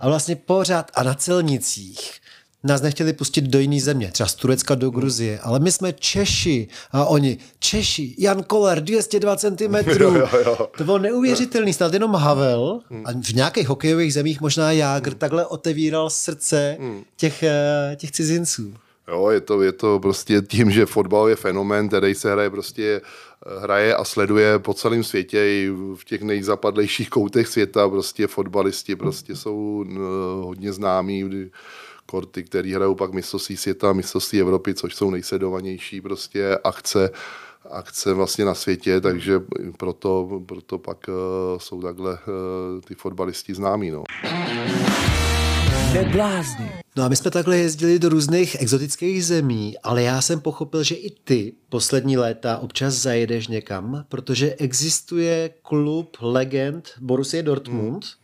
A 0.00 0.08
vlastně 0.08 0.36
pořád 0.36 0.90
a 0.94 1.02
na 1.02 1.14
celnicích 1.14 2.21
nás 2.64 2.82
nechtěli 2.82 3.12
pustit 3.12 3.40
do 3.40 3.58
jiné 3.58 3.80
země, 3.80 4.10
třeba 4.12 4.28
z 4.28 4.34
Turecka 4.34 4.74
do 4.74 4.90
Gruzie, 4.90 5.38
ale 5.38 5.58
my 5.58 5.72
jsme 5.72 5.92
Češi 5.92 6.68
a 6.92 7.04
oni, 7.04 7.38
Češi, 7.58 8.14
Jan 8.18 8.42
Koller, 8.42 8.80
202 8.80 9.36
cm. 9.36 9.74
Jo, 10.02 10.14
jo, 10.14 10.28
jo. 10.44 10.70
To 10.76 10.84
bylo 10.84 10.98
neuvěřitelný, 10.98 11.72
snad 11.72 11.92
jenom 11.92 12.14
Havel 12.14 12.80
a 13.04 13.12
v 13.12 13.34
nějakých 13.34 13.68
hokejových 13.68 14.14
zemích 14.14 14.40
možná 14.40 14.72
Jágr 14.72 15.14
takhle 15.14 15.46
otevíral 15.46 16.10
srdce 16.10 16.76
těch, 17.16 17.42
eh, 17.42 17.96
těch 17.96 18.10
cizinců. 18.10 18.74
Jo, 19.08 19.30
je 19.30 19.40
to, 19.40 19.62
je 19.62 19.72
to 19.72 20.00
prostě 20.00 20.42
tím, 20.42 20.70
že 20.70 20.86
fotbal 20.86 21.28
je 21.28 21.36
fenomén, 21.36 21.88
který 21.88 22.14
se 22.14 22.32
hraje 22.32 22.50
prostě 22.50 23.00
hraje 23.60 23.96
a 23.96 24.04
sleduje 24.04 24.58
po 24.58 24.74
celém 24.74 25.04
světě 25.04 25.38
i 25.38 25.70
v 25.94 26.04
těch 26.04 26.22
nejzapadlejších 26.22 27.10
koutech 27.10 27.48
světa, 27.48 27.88
prostě 27.88 28.26
fotbalisti 28.26 28.96
prostě 28.96 29.36
jsou 29.36 29.84
hodně 30.42 30.72
známí, 30.72 31.50
korty, 32.12 32.42
který 32.42 32.72
hrajou 32.74 32.94
pak 32.94 33.12
mistrovství 33.12 33.56
světa, 33.56 33.92
mistrovství 33.92 34.40
Evropy, 34.40 34.74
což 34.74 34.94
jsou 34.94 35.10
nejsledovanější 35.10 36.00
prostě 36.00 36.58
akce, 36.64 37.10
akce 37.70 38.12
vlastně 38.12 38.44
na 38.44 38.54
světě, 38.54 39.00
takže 39.00 39.40
proto, 39.78 40.42
proto 40.46 40.78
pak 40.78 41.08
uh, 41.08 41.14
jsou 41.58 41.82
takhle 41.82 42.12
uh, 42.12 42.80
ty 42.84 42.94
fotbalisti 42.94 43.54
známí. 43.54 43.90
No. 43.90 44.04
No 46.96 47.02
a 47.04 47.08
my 47.08 47.16
jsme 47.16 47.30
takhle 47.30 47.56
jezdili 47.56 47.98
do 47.98 48.08
různých 48.08 48.56
exotických 48.60 49.24
zemí, 49.24 49.78
ale 49.82 50.02
já 50.02 50.20
jsem 50.20 50.40
pochopil, 50.40 50.82
že 50.82 50.94
i 50.94 51.10
ty 51.10 51.52
poslední 51.68 52.16
léta 52.16 52.58
občas 52.58 52.94
zajedeš 52.94 53.48
někam, 53.48 54.04
protože 54.08 54.54
existuje 54.54 55.50
klub 55.62 56.16
legend 56.20 56.90
Borussia 57.00 57.42
Dortmund, 57.42 58.04
hmm 58.04 58.21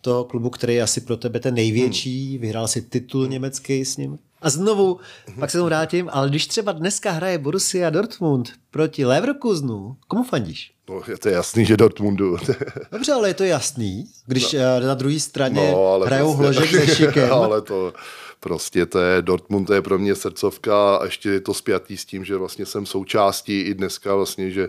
toho 0.00 0.24
klubu, 0.24 0.50
který 0.50 0.74
je 0.74 0.82
asi 0.82 1.00
pro 1.00 1.16
tebe 1.16 1.40
ten 1.40 1.54
největší, 1.54 2.30
hmm. 2.30 2.40
vyhrál 2.40 2.68
si 2.68 2.82
titul 2.82 3.22
hmm. 3.22 3.30
německý 3.30 3.84
s 3.84 3.96
ním. 3.96 4.18
A 4.42 4.50
znovu, 4.50 4.98
hmm. 5.26 5.40
pak 5.40 5.50
se 5.50 5.58
tomu 5.58 5.66
vrátím, 5.66 6.08
ale 6.12 6.28
když 6.28 6.46
třeba 6.46 6.72
dneska 6.72 7.10
hraje 7.10 7.38
Borussia 7.38 7.90
Dortmund 7.90 8.52
proti 8.70 9.04
Leverkusenu, 9.04 9.96
komu 10.08 10.24
fandíš? 10.24 10.72
No, 10.90 11.02
je 11.08 11.18
to 11.18 11.28
jasný, 11.28 11.64
že 11.66 11.76
Dortmundu. 11.76 12.36
Dobře, 12.92 13.12
ale 13.12 13.28
je 13.28 13.34
to 13.34 13.44
jasný, 13.44 14.04
když 14.26 14.52
no. 14.52 14.58
Eh, 14.60 14.86
na 14.86 14.94
druhé 14.94 15.20
straně 15.20 15.70
no, 15.72 16.00
hrajou 16.04 16.36
prostě, 16.36 16.60
hložek 16.60 16.88
se 16.88 16.94
šikem. 16.94 17.32
ale 17.32 17.62
to, 17.62 17.92
prostě 18.40 18.86
to 18.86 18.98
je, 18.98 19.22
Dortmund 19.22 19.66
to 19.66 19.74
je 19.74 19.82
pro 19.82 19.98
mě 19.98 20.14
srdcovka 20.14 20.96
a 20.96 21.04
ještě 21.04 21.30
je 21.30 21.40
to 21.40 21.54
spjatý 21.54 21.96
s 21.96 22.04
tím, 22.04 22.24
že 22.24 22.36
vlastně 22.36 22.66
jsem 22.66 22.86
součástí 22.86 23.60
i 23.60 23.74
dneska 23.74 24.14
vlastně, 24.14 24.50
že 24.50 24.68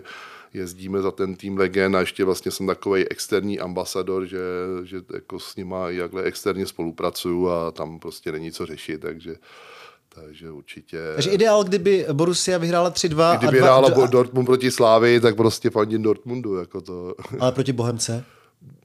jezdíme 0.54 1.02
za 1.02 1.10
ten 1.10 1.34
tým 1.34 1.58
Legend 1.58 1.94
a 1.94 2.00
ještě 2.00 2.24
vlastně 2.24 2.50
jsem 2.50 2.66
takový 2.66 3.08
externí 3.08 3.60
ambasador, 3.60 4.26
že, 4.26 4.38
že 4.84 4.96
jako 5.14 5.40
s 5.40 5.56
nima 5.56 5.90
jakhle 5.90 6.22
externě 6.22 6.66
spolupracuju 6.66 7.48
a 7.48 7.70
tam 7.70 7.98
prostě 7.98 8.32
není 8.32 8.52
co 8.52 8.66
řešit, 8.66 9.00
takže 9.00 9.36
takže 10.14 10.50
určitě... 10.50 10.98
Takže 11.14 11.30
ideál, 11.30 11.64
kdyby 11.64 12.06
Borussia 12.12 12.58
vyhrála 12.58 12.90
3-2 12.90 13.38
Kdyby 13.38 13.52
vyhrála 13.52 13.88
dva... 13.88 14.06
Dortmund 14.06 14.46
proti 14.46 14.70
Slávy, 14.70 15.20
tak 15.20 15.36
prostě 15.36 15.70
fandím 15.70 16.02
Dortmundu. 16.02 16.56
Jako 16.56 16.80
to. 16.80 17.14
Ale 17.40 17.52
proti 17.52 17.72
Bohemce? 17.72 18.24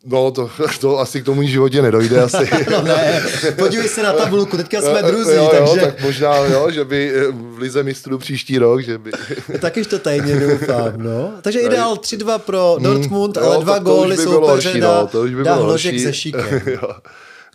No, 0.09 0.31
to, 0.31 0.49
to 0.81 0.99
asi 0.99 1.21
k 1.21 1.25
tomu 1.25 1.43
životě 1.43 1.81
nedojde 1.81 2.21
asi. 2.21 2.49
no 2.71 2.81
ne, 2.81 3.23
podívej 3.59 3.87
se 3.87 4.03
na 4.03 4.13
tabulku, 4.13 4.57
teďka 4.57 4.81
jsme 4.81 5.03
druzí, 5.11 5.35
jo, 5.35 5.49
takže... 5.51 5.79
Jo, 5.79 5.85
tak 5.85 6.01
možná, 6.01 6.37
jo, 6.37 6.71
že 6.71 6.85
by 6.85 7.11
eh, 7.15 7.31
v 7.31 7.57
Lize 7.57 7.83
mistrů 7.83 8.17
příští 8.17 8.57
rok, 8.57 8.81
že 8.83 8.97
by... 8.97 9.11
Taky 9.59 9.85
to 9.85 9.99
tajně 9.99 10.39
doufám, 10.39 10.93
no. 10.97 11.33
Takže 11.41 11.59
ideál 11.59 11.95
3-2 11.95 12.39
pro 12.39 12.73
hmm, 12.73 12.83
Dortmund, 12.83 13.37
hmm, 13.37 13.45
ale 13.45 13.55
jo, 13.55 13.61
dva 13.61 13.79
góly 13.79 14.17
jsou 14.17 14.31
soupeře 14.31 14.79
no, 14.79 15.07
to 15.07 15.21
už 15.21 15.33
by 15.33 15.43
hložek 15.43 15.99
ze 15.99 16.13
šíkem. 16.13 16.61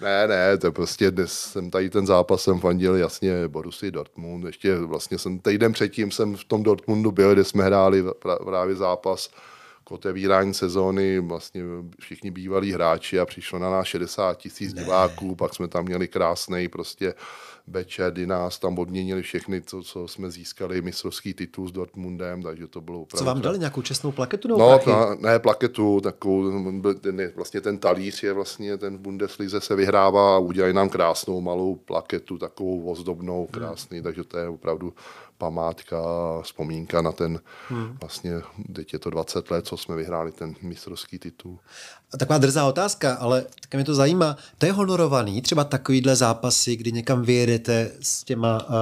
Ne, 0.02 0.28
ne, 0.28 0.58
to 0.58 0.72
prostě 0.72 1.10
dnes 1.10 1.32
jsem 1.32 1.70
tady 1.70 1.90
ten 1.90 2.06
zápas 2.06 2.42
jsem 2.42 2.60
fandil 2.60 2.96
jasně 2.96 3.48
Borusy 3.48 3.90
Dortmund. 3.90 4.44
Ještě 4.44 4.78
vlastně 4.78 5.18
jsem 5.18 5.38
týden 5.38 5.72
předtím 5.72 6.10
jsem 6.10 6.36
v 6.36 6.44
tom 6.44 6.62
Dortmundu 6.62 7.12
byl, 7.12 7.32
kde 7.32 7.44
jsme 7.44 7.64
hráli 7.64 8.04
právě 8.44 8.76
zápas 8.76 9.30
k 9.92 9.94
otevírání 9.94 10.54
sezóny 10.54 11.18
vlastně 11.20 11.62
všichni 12.00 12.30
bývalí 12.30 12.72
hráči 12.72 13.20
a 13.20 13.26
přišlo 13.26 13.58
na 13.58 13.70
nás 13.70 13.86
60 13.86 14.38
tisíc 14.38 14.72
diváků, 14.72 15.34
pak 15.34 15.54
jsme 15.54 15.68
tam 15.68 15.84
měli 15.84 16.08
krásný 16.08 16.68
prostě 16.68 17.14
večer, 17.66 18.12
kdy 18.12 18.26
nás 18.26 18.58
tam 18.58 18.78
odměnili 18.78 19.22
všechny, 19.22 19.62
co, 19.62 19.82
co 19.82 20.08
jsme 20.08 20.30
získali 20.30 20.82
mistrovský 20.82 21.34
titul 21.34 21.68
s 21.68 21.72
Dortmundem, 21.72 22.42
takže 22.42 22.66
to 22.66 22.80
bylo 22.80 23.00
opravdu... 23.00 23.18
Co 23.18 23.24
vám 23.24 23.40
dali, 23.40 23.58
nějakou 23.58 23.82
čestnou 23.82 24.12
plaketu? 24.12 24.48
No, 24.48 24.80
na, 24.86 25.14
ne 25.14 25.38
plaketu, 25.38 26.00
takovou, 26.00 26.72
ten, 27.00 27.32
vlastně 27.36 27.60
ten 27.60 27.78
talíř 27.78 28.22
je 28.22 28.32
vlastně, 28.32 28.76
ten 28.76 28.96
v 28.96 29.00
Bundeslize 29.00 29.60
se 29.60 29.76
vyhrává 29.76 30.36
a 30.36 30.38
udělají 30.38 30.74
nám 30.74 30.88
krásnou 30.88 31.40
malou 31.40 31.74
plaketu, 31.74 32.38
takovou 32.38 32.90
ozdobnou, 32.90 33.46
krásný, 33.50 33.98
hmm. 33.98 34.04
takže 34.04 34.24
to 34.24 34.38
je 34.38 34.48
opravdu 34.48 34.92
památka, 35.38 35.98
vzpomínka 36.42 37.02
na 37.02 37.12
ten, 37.12 37.40
hmm. 37.68 37.96
vlastně, 38.00 38.32
teď 38.74 38.92
je 38.92 38.98
to 38.98 39.10
20 39.10 39.50
let, 39.50 39.66
co 39.66 39.76
jsme 39.76 39.96
vyhráli 39.96 40.32
ten 40.32 40.54
mistrovský 40.62 41.18
titul. 41.18 41.58
Taková 42.18 42.38
drzá 42.38 42.66
otázka, 42.66 43.14
ale 43.14 43.46
také 43.60 43.78
mě 43.78 43.84
to 43.84 43.94
zajímá. 43.94 44.36
To 44.58 44.66
je 44.66 44.72
honorovaný, 44.72 45.42
třeba 45.42 45.64
takovýhle 45.64 46.16
zápasy, 46.16 46.76
kdy 46.76 46.92
někam 46.92 47.22
vyjedete 47.52 47.92
s 48.00 48.24
těma... 48.24 48.68
Uh, 48.68 48.74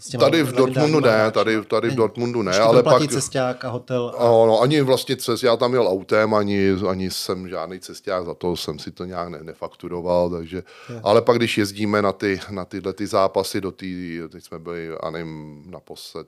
s 0.00 0.08
těma 0.08 0.24
tady 0.24 0.42
v 0.42 0.52
Dortmundu 0.52 1.00
ne, 1.00 1.30
tady, 1.30 1.64
tady 1.64 1.90
v 1.90 1.94
Dortmundu 1.94 2.42
ne, 2.42 2.58
ale 2.58 2.82
pak... 2.82 3.10
cesták 3.10 3.64
a 3.64 3.68
hotel. 3.68 4.14
A... 4.18 4.24
No, 4.24 4.60
ani 4.60 4.80
vlastně 4.80 5.16
cest, 5.16 5.42
já 5.42 5.56
tam 5.56 5.72
jel 5.74 5.88
autem, 5.88 6.34
ani, 6.34 6.70
ani 6.88 7.10
jsem 7.10 7.48
žádný 7.48 7.80
cesták, 7.80 8.24
za 8.24 8.34
to 8.34 8.56
jsem 8.56 8.78
si 8.78 8.90
to 8.90 9.04
nějak 9.04 9.28
ne, 9.28 9.38
nefakturoval, 9.42 10.30
takže... 10.30 10.56
Je. 10.56 11.00
Ale 11.02 11.22
pak, 11.22 11.36
když 11.36 11.58
jezdíme 11.58 12.02
na, 12.02 12.12
ty, 12.12 12.40
na 12.50 12.64
tyhle 12.64 12.92
ty 12.92 13.06
zápasy, 13.06 13.60
do 13.60 13.72
tý, 13.72 14.20
teď 14.28 14.44
jsme 14.44 14.58
byli, 14.58 14.90
a 15.00 15.10
nevím, 15.10 15.62
naposled 15.66 16.26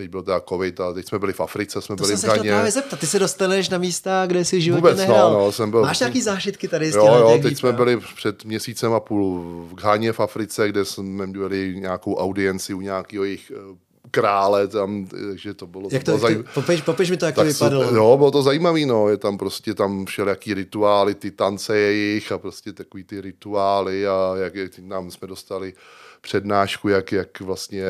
teď 0.00 0.10
byl 0.10 0.22
teda 0.22 0.40
covid 0.48 0.80
a 0.80 0.92
teď 0.92 1.08
jsme 1.08 1.18
byli 1.18 1.32
v 1.32 1.40
Africe, 1.40 1.82
jsme 1.82 1.96
to 1.96 2.02
byli 2.02 2.16
v 2.16 2.24
Ghaně. 2.24 2.38
To 2.38 2.44
jsem 2.44 2.52
právě 2.52 2.70
zeptat, 2.70 3.00
ty 3.00 3.06
se 3.06 3.18
dostaneš 3.18 3.68
na 3.68 3.78
místa, 3.78 4.24
kde 4.26 4.44
jsi 4.44 4.60
životě 4.60 4.80
Vůbec, 4.80 4.98
no, 4.98 5.02
nehrál. 5.04 5.32
No, 5.32 5.38
no, 5.38 5.52
jsem 5.52 5.70
byl... 5.70 5.82
Máš 5.82 6.00
nějaký 6.00 6.22
zážitky 6.22 6.68
tady 6.68 6.92
z 6.92 6.94
Jo, 6.94 7.06
jo, 7.06 7.38
teď 7.42 7.58
jsme 7.58 7.72
byli 7.72 8.00
před 8.16 8.44
měsícem 8.44 8.92
a 8.92 9.00
půl 9.00 9.40
v 9.70 9.74
Ghaně 9.74 10.12
v 10.12 10.20
Africe, 10.20 10.68
kde 10.68 10.84
jsme 10.84 11.26
měli 11.26 11.76
nějakou 11.80 12.14
audienci 12.14 12.74
u 12.74 12.80
nějakého 12.80 13.24
jejich 13.24 13.52
eh, 13.54 13.76
krále 14.10 14.68
tam, 14.68 15.06
takže 15.06 15.54
to 15.54 15.66
bylo... 15.66 15.88
Jak 15.92 16.04
to, 16.04 16.12
to 16.12 16.18
zaj... 16.18 16.42
popiš, 16.54 16.82
popiš 16.82 17.10
mi 17.10 17.16
to, 17.16 17.26
jak 17.26 17.34
tak 17.34 17.46
to 17.46 17.52
vypadalo. 17.52 17.88
Se, 17.88 17.94
jo, 17.94 18.16
bylo 18.16 18.30
to 18.30 18.42
zajímavé, 18.42 18.86
no, 18.86 19.08
je 19.08 19.16
tam 19.16 19.38
prostě 19.38 19.74
tam 19.74 20.06
všelijaký 20.06 20.54
rituály, 20.54 21.14
ty 21.14 21.30
tance 21.30 21.78
jejich 21.78 22.32
a 22.32 22.38
prostě 22.38 22.72
takový 22.72 23.04
ty 23.04 23.20
rituály 23.20 24.06
a 24.06 24.32
jak, 24.36 24.54
jak 24.54 24.78
nám 24.78 25.10
jsme 25.10 25.28
dostali 25.28 25.74
přednášku, 26.20 26.88
jak, 26.88 27.12
jak 27.12 27.40
vlastně, 27.40 27.84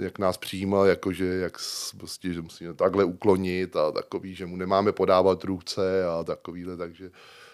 jak 0.00 0.18
nás 0.18 0.36
přijímal, 0.36 0.86
jakože 0.86 1.24
jak 1.24 1.58
prostě, 1.96 2.32
že 2.32 2.42
musíme 2.42 2.74
takhle 2.74 3.04
uklonit 3.04 3.76
a 3.76 3.90
takový, 3.92 4.34
že 4.34 4.46
mu 4.46 4.56
nemáme 4.56 4.92
podávat 4.92 5.44
ruce 5.44 6.06
a 6.06 6.24
takovýhle, 6.24 6.76
takže, 6.76 7.10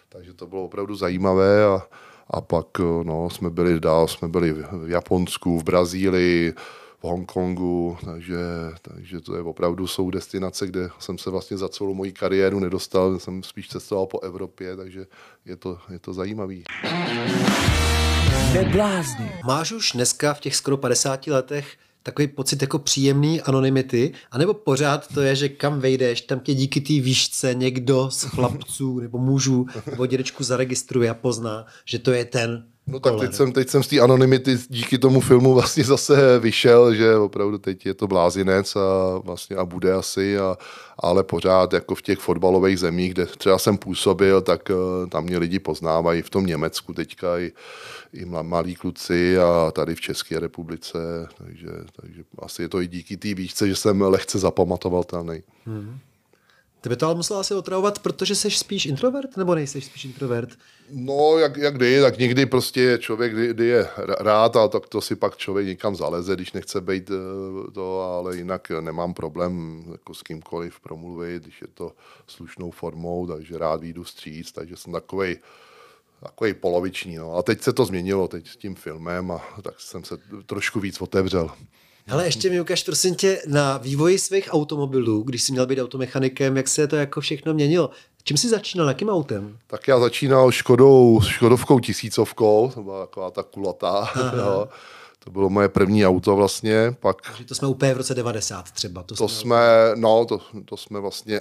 takže 0.09 0.35
to 0.35 0.47
bylo 0.47 0.65
opravdu 0.65 0.97
zajímavé 0.97 1.65
a, 1.65 1.83
a 2.31 2.41
pak 2.41 2.67
no, 3.03 3.31
jsme 3.31 3.51
byli 3.51 3.81
dál, 3.81 4.09
jsme 4.09 4.29
byli 4.29 4.53
v 4.53 4.89
Japonsku, 4.89 5.59
v 5.59 5.65
Brazílii, 5.65 6.55
Hongkongu, 7.05 7.97
takže, 8.05 8.37
takže 8.83 9.21
to 9.21 9.37
je 9.37 9.43
opravdu 9.43 9.87
jsou 9.87 10.11
destinace, 10.11 10.67
kde 10.67 10.89
jsem 10.99 11.19
se 11.19 11.31
vlastně 11.31 11.57
za 11.57 11.69
celou 11.69 11.95
moji 11.95 12.13
kariéru 12.13 12.61
nedostal, 12.61 13.19
jsem 13.19 13.43
spíš 13.43 13.69
cestoval 13.69 14.07
po 14.07 14.21
Evropě, 14.21 14.77
takže 14.77 15.07
je 15.45 15.57
to, 15.57 15.79
je 15.91 15.99
to 15.99 16.13
zajímavý. 16.13 16.65
Neblázni. 18.55 19.33
Máš 19.45 19.73
už 19.73 19.93
dneska 19.93 20.35
v 20.35 20.41
těch 20.41 20.57
skoro 20.57 20.77
50 20.77 21.27
letech 21.27 21.77
takový 22.03 22.29
pocit 22.29 22.63
jako 22.63 22.79
příjemný 22.79 23.41
anonymity, 23.41 24.13
anebo 24.31 24.55
pořád 24.55 25.15
to 25.15 25.21
je, 25.21 25.37
že 25.37 25.49
kam 25.49 25.81
vejdeš, 25.81 26.21
tam 26.21 26.41
tě 26.41 26.55
díky 26.55 26.81
té 26.81 26.93
výšce 26.93 27.55
někdo 27.55 28.11
z 28.11 28.23
chlapců 28.23 28.99
nebo 28.99 29.19
mužů 29.19 29.67
nebo 29.91 30.07
dědečku 30.07 30.45
zaregistruje 30.45 31.11
a 31.11 31.15
pozná, 31.15 31.67
že 31.85 31.99
to 31.99 32.13
je 32.13 32.25
ten 32.25 32.65
No 32.87 33.01
tak 33.01 33.15
teď 33.21 33.35
jsem, 33.35 33.53
teď 33.53 33.69
jsem 33.69 33.83
z 33.83 33.89
té 33.89 34.01
anonymity 34.01 34.59
díky 34.69 34.99
tomu 34.99 35.21
filmu 35.21 35.55
vlastně 35.55 35.85
zase 35.85 36.39
vyšel, 36.39 36.95
že 36.95 37.17
opravdu 37.17 37.59
teď 37.59 37.87
je 37.87 37.95
to 37.95 38.07
blázinec 38.07 38.77
a 38.77 39.19
vlastně 39.19 39.57
a 39.57 39.65
bude 39.65 39.93
asi, 39.93 40.39
a, 40.39 40.59
ale 40.99 41.23
pořád 41.23 41.73
jako 41.73 41.95
v 41.95 42.03
těch 42.03 42.19
fotbalových 42.19 42.79
zemích, 42.79 43.13
kde 43.13 43.27
třeba 43.27 43.59
jsem 43.59 43.79
působil, 43.79 44.43
tak 44.43 44.71
uh, 44.71 45.09
tam 45.09 45.25
mě 45.25 45.39
lidi 45.39 45.59
poznávají 45.59 46.23
v 46.23 46.31
tom 46.31 46.47
Německu 46.47 46.95
teďka 46.95 47.39
i, 47.39 47.53
i 48.13 48.25
malí 48.25 48.75
kluci 48.75 49.39
a 49.39 49.71
tady 49.71 49.95
v 49.95 50.01
České 50.01 50.41
republice, 50.41 50.99
takže, 51.39 51.69
takže 52.01 52.23
asi 52.39 52.63
je 52.63 52.69
to 52.69 52.81
i 52.81 52.87
díky 52.87 53.17
té 53.17 53.35
výšce, 53.35 53.69
že 53.69 53.77
jsem 53.77 54.01
lehce 54.01 54.39
zapamatovatelný. 54.39 55.43
Hmm. 55.67 55.99
Tebe 56.85 56.97
to 56.97 57.07
ale 57.07 57.15
muselo 57.15 57.41
asi 57.41 57.55
otravovat, 57.55 57.99
protože 57.99 58.35
jsi 58.35 58.51
spíš 58.51 58.87
introvert, 58.87 59.37
nebo 59.37 59.55
nejsi 59.55 59.81
spíš 59.81 60.05
introvert? 60.05 60.49
No, 60.91 61.39
jak, 61.39 61.57
jak 61.57 61.75
kdy, 61.75 62.01
tak 62.01 62.19
někdy 62.19 62.47
prostě 62.47 62.99
člověk, 63.01 63.33
kdy, 63.33 63.49
kdy 63.49 63.67
je 63.67 63.89
rád, 64.21 64.57
a 64.57 64.69
tak 64.69 64.89
to 64.89 65.01
si 65.01 65.17
pak 65.17 65.37
člověk 65.37 65.67
někam 65.67 65.97
zaleze, 65.97 66.35
když 66.35 66.53
nechce 66.53 66.81
být 66.81 67.11
eh, 67.11 67.71
to, 67.73 68.01
ale 68.01 68.37
jinak 68.37 68.71
nemám 68.81 69.15
problém 69.15 69.85
jako 69.93 70.15
s 70.15 70.23
kýmkoliv 70.23 70.81
promluvit, 70.81 71.43
když 71.43 71.61
je 71.61 71.69
to 71.75 71.93
slušnou 72.27 72.71
formou, 72.71 73.27
takže 73.27 73.59
rád 73.59 73.81
výjdu 73.81 74.05
stříc, 74.05 74.53
takže 74.53 74.77
jsem 74.77 74.93
takovej, 74.93 75.39
takový 76.23 76.55
poloviční. 76.55 77.17
No. 77.17 77.37
A 77.37 77.43
teď 77.43 77.63
se 77.63 77.73
to 77.73 77.85
změnilo, 77.85 78.29
teď 78.29 78.49
s 78.49 78.57
tím 78.57 78.75
filmem, 78.75 79.31
a 79.31 79.43
tak 79.63 79.81
jsem 79.81 80.05
se 80.05 80.17
trošku 80.47 80.81
víc 80.81 81.01
otevřel. 81.01 81.51
Ale 82.11 82.25
ještě 82.25 82.51
mi 82.51 82.61
ukáž, 82.61 82.83
prosím 82.83 83.15
tě, 83.15 83.43
na 83.47 83.79
vývoji 83.79 84.19
svých 84.19 84.49
automobilů, 84.51 85.23
když 85.23 85.43
jsi 85.43 85.53
měl 85.53 85.67
být 85.67 85.83
automechanikem, 85.83 86.57
jak 86.57 86.69
se 86.69 86.87
to 86.87 86.97
jako 86.97 87.21
všechno 87.21 87.55
měnilo. 87.55 87.91
Čím 88.25 88.37
jsi 88.37 88.49
začínal, 88.49 88.89
jakým 88.89 89.09
autem? 89.09 89.59
Tak 89.67 89.89
já 89.89 90.01
začínal 90.01 90.51
Škodou, 90.53 91.21
Škodovkou 91.21 91.81
tisícovkou, 91.81 92.71
to 92.75 92.83
byla 92.83 93.07
taková 93.07 93.31
ta 93.31 93.43
kulatá. 93.43 94.09
Jo. 94.37 94.69
To 95.25 95.31
bylo 95.31 95.51
moje 95.51 95.69
první 95.69 96.07
auto 96.07 96.37
vlastně, 96.37 96.97
pak... 97.01 97.17
Takže 97.27 97.45
to 97.45 97.55
jsme 97.55 97.69
úplně 97.69 97.95
v 97.95 97.97
roce 97.97 98.15
90 98.15 98.71
třeba. 98.71 99.03
To, 99.03 99.15
to 99.15 99.29
jsme, 99.29 99.41
jsme 99.41 99.93
no, 99.95 100.25
to, 100.25 100.41
to 100.65 100.77
jsme 100.77 101.01
vlastně 101.01 101.41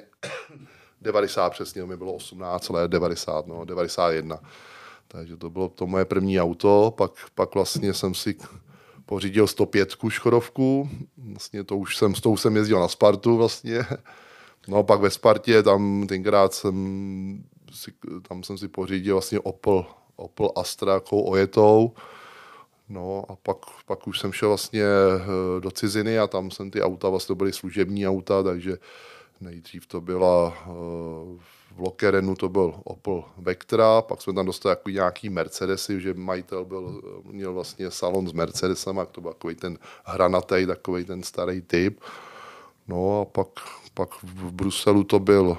90 1.02 1.50
přesně, 1.50 1.84
mi 1.84 1.98
bylo 1.98 2.14
18 2.14 2.70
let, 2.70 2.92
90, 2.92 3.48
no, 3.48 3.66
91. 3.66 4.40
Takže 5.08 5.38
to 5.38 5.50
bylo 5.50 5.70
to 5.70 5.88
moje 5.88 6.06
první 6.06 6.42
auto, 6.42 6.94
pak, 6.98 7.12
pak 7.36 7.56
vlastně 7.56 7.94
jsem 7.94 8.14
si 8.14 8.36
pořídil 9.14 9.48
105 9.48 9.96
Škodovku, 10.10 10.90
vlastně 11.18 11.64
to 11.64 11.78
už 11.78 11.98
jsem, 11.98 12.16
s 12.16 12.22
tou 12.22 12.38
jsem 12.38 12.56
jezdil 12.56 12.80
na 12.80 12.88
Spartu 12.88 13.38
vlastně, 13.38 13.86
no 14.68 14.84
pak 14.84 15.00
ve 15.00 15.10
Spartě, 15.10 15.64
tam 15.64 16.08
tenkrát 16.08 16.54
jsem 16.54 17.44
si, 17.72 17.94
tam 18.28 18.44
jsem 18.44 18.58
si 18.58 18.68
pořídil 18.68 19.16
vlastně 19.16 19.40
Opel, 19.40 19.86
Opel 20.16 20.52
Astra 20.56 20.94
jako 20.94 21.24
ojetou, 21.24 21.94
No 22.90 23.26
a 23.30 23.36
pak, 23.36 23.58
pak 23.86 24.08
už 24.08 24.20
jsem 24.20 24.32
šel 24.32 24.50
vlastně 24.50 24.84
eh, 24.84 25.60
do 25.60 25.72
ciziny 25.72 26.20
a 26.20 26.28
tam 26.28 26.52
jsem 26.52 26.72
ty 26.72 26.82
auta, 26.82 27.10
vlastně 27.10 27.36
byly 27.36 27.54
služební 27.54 28.08
auta, 28.08 28.44
takže 28.44 28.78
nejdřív 29.42 29.88
to 29.88 30.02
byla 30.02 30.54
uh, 30.68 31.42
v 31.76 31.80
Lokerenu 31.80 32.36
to 32.36 32.50
byl 32.50 32.74
Opel 32.84 33.24
Vectra, 33.38 34.02
pak 34.02 34.22
jsme 34.22 34.34
tam 34.34 34.46
dostali 34.46 34.72
jako 34.72 34.90
nějaký 34.90 35.30
Mercedesy, 35.30 36.02
že 36.02 36.14
majitel 36.14 36.66
byl, 36.66 37.02
měl 37.32 37.54
vlastně 37.54 37.92
salon 37.92 38.28
s 38.28 38.34
Mercedesem, 38.34 39.00
a 39.00 39.06
to 39.06 39.22
byl 39.22 39.34
takový 39.34 39.56
ten 39.56 39.78
hranatý, 40.06 40.66
takový 40.66 41.06
ten 41.06 41.24
starý 41.24 41.62
typ. 41.62 42.00
No 42.88 43.22
a 43.22 43.26
pak, 43.26 43.48
pak 43.94 44.24
v 44.24 44.52
Bruselu 44.52 45.04
to 45.04 45.20
byl, 45.20 45.58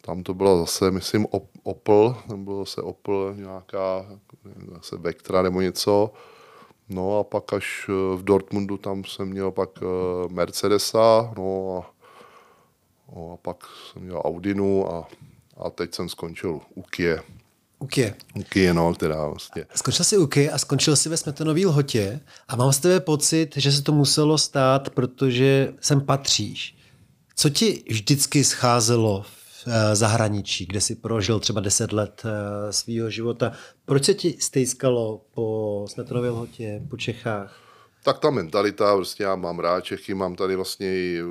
tam 0.00 0.22
to 0.22 0.34
bylo 0.34 0.60
zase, 0.60 0.90
myslím, 0.90 1.26
Opel, 1.62 2.16
tam 2.28 2.44
bylo 2.44 2.64
zase 2.64 2.82
Opel 2.82 3.34
nějaká, 3.36 4.06
zase 4.74 4.96
Vectra 4.96 5.42
nebo 5.42 5.60
něco. 5.60 6.12
No 6.88 7.18
a 7.18 7.24
pak 7.24 7.52
až 7.52 7.90
v 8.16 8.24
Dortmundu 8.24 8.76
tam 8.76 9.04
jsem 9.04 9.28
měl 9.28 9.50
pak 9.50 9.70
eh, 9.82 9.86
Mercedesa, 10.28 11.32
no 11.38 11.78
a 11.78 12.01
No 13.16 13.32
a 13.32 13.36
pak 13.36 13.56
jsem 13.92 14.02
měl 14.02 14.22
Audinu 14.24 14.92
a, 14.92 15.08
a 15.56 15.70
teď 15.70 15.94
jsem 15.94 16.08
skončil 16.08 16.60
u 16.74 16.82
Kie. 16.82 17.22
U 17.78 17.86
Kie. 17.86 18.14
U 18.34 18.42
Kie, 18.42 18.74
no, 18.74 18.94
teda 18.94 19.26
vlastně. 19.26 19.64
Skončil 19.74 20.04
jsi 20.04 20.18
u 20.18 20.26
Kie 20.26 20.50
a 20.50 20.58
skončil 20.58 20.96
jsi 20.96 21.08
ve 21.08 21.16
Smetanový 21.16 21.66
lhotě 21.66 22.20
a 22.48 22.56
mám 22.56 22.72
z 22.72 22.78
tebe 22.78 23.00
pocit, 23.00 23.56
že 23.56 23.72
se 23.72 23.82
to 23.82 23.92
muselo 23.92 24.38
stát, 24.38 24.90
protože 24.90 25.74
sem 25.80 26.00
patříš. 26.00 26.76
Co 27.36 27.50
ti 27.50 27.84
vždycky 27.88 28.44
scházelo 28.44 29.22
v 29.22 29.64
eh, 29.66 29.96
zahraničí, 29.96 30.66
kde 30.66 30.80
jsi 30.80 30.94
prožil 30.94 31.40
třeba 31.40 31.60
10 31.60 31.92
let 31.92 32.22
eh, 32.24 32.72
svého 32.72 33.10
života? 33.10 33.52
Proč 33.84 34.04
se 34.04 34.14
ti 34.14 34.36
stejskalo 34.40 35.24
po 35.34 35.86
Smetanově 35.88 36.30
lhotě, 36.30 36.82
po 36.90 36.96
Čechách? 36.96 37.58
Tak 38.04 38.18
ta 38.18 38.30
mentalita, 38.30 38.96
prostě 38.96 39.22
já 39.22 39.36
mám 39.36 39.58
rád 39.58 39.80
Čechy, 39.80 40.14
mám 40.14 40.34
tady 40.34 40.56
vlastně 40.56 40.94
i 40.94 41.22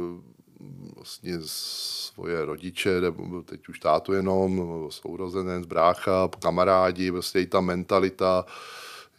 vlastně 0.96 1.38
svoje 1.46 2.46
rodiče, 2.46 3.02
nebo 3.02 3.42
teď 3.42 3.68
už 3.68 3.80
tátu 3.80 4.14
jenom, 4.14 4.68
sourozenec, 4.90 5.66
brácha, 5.66 6.30
kamarádi, 6.40 7.12
prostě 7.12 7.40
i 7.40 7.46
ta 7.46 7.62
mentalita, 7.62 8.46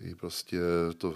i 0.01 0.15
prostě 0.15 0.59
to 0.99 1.15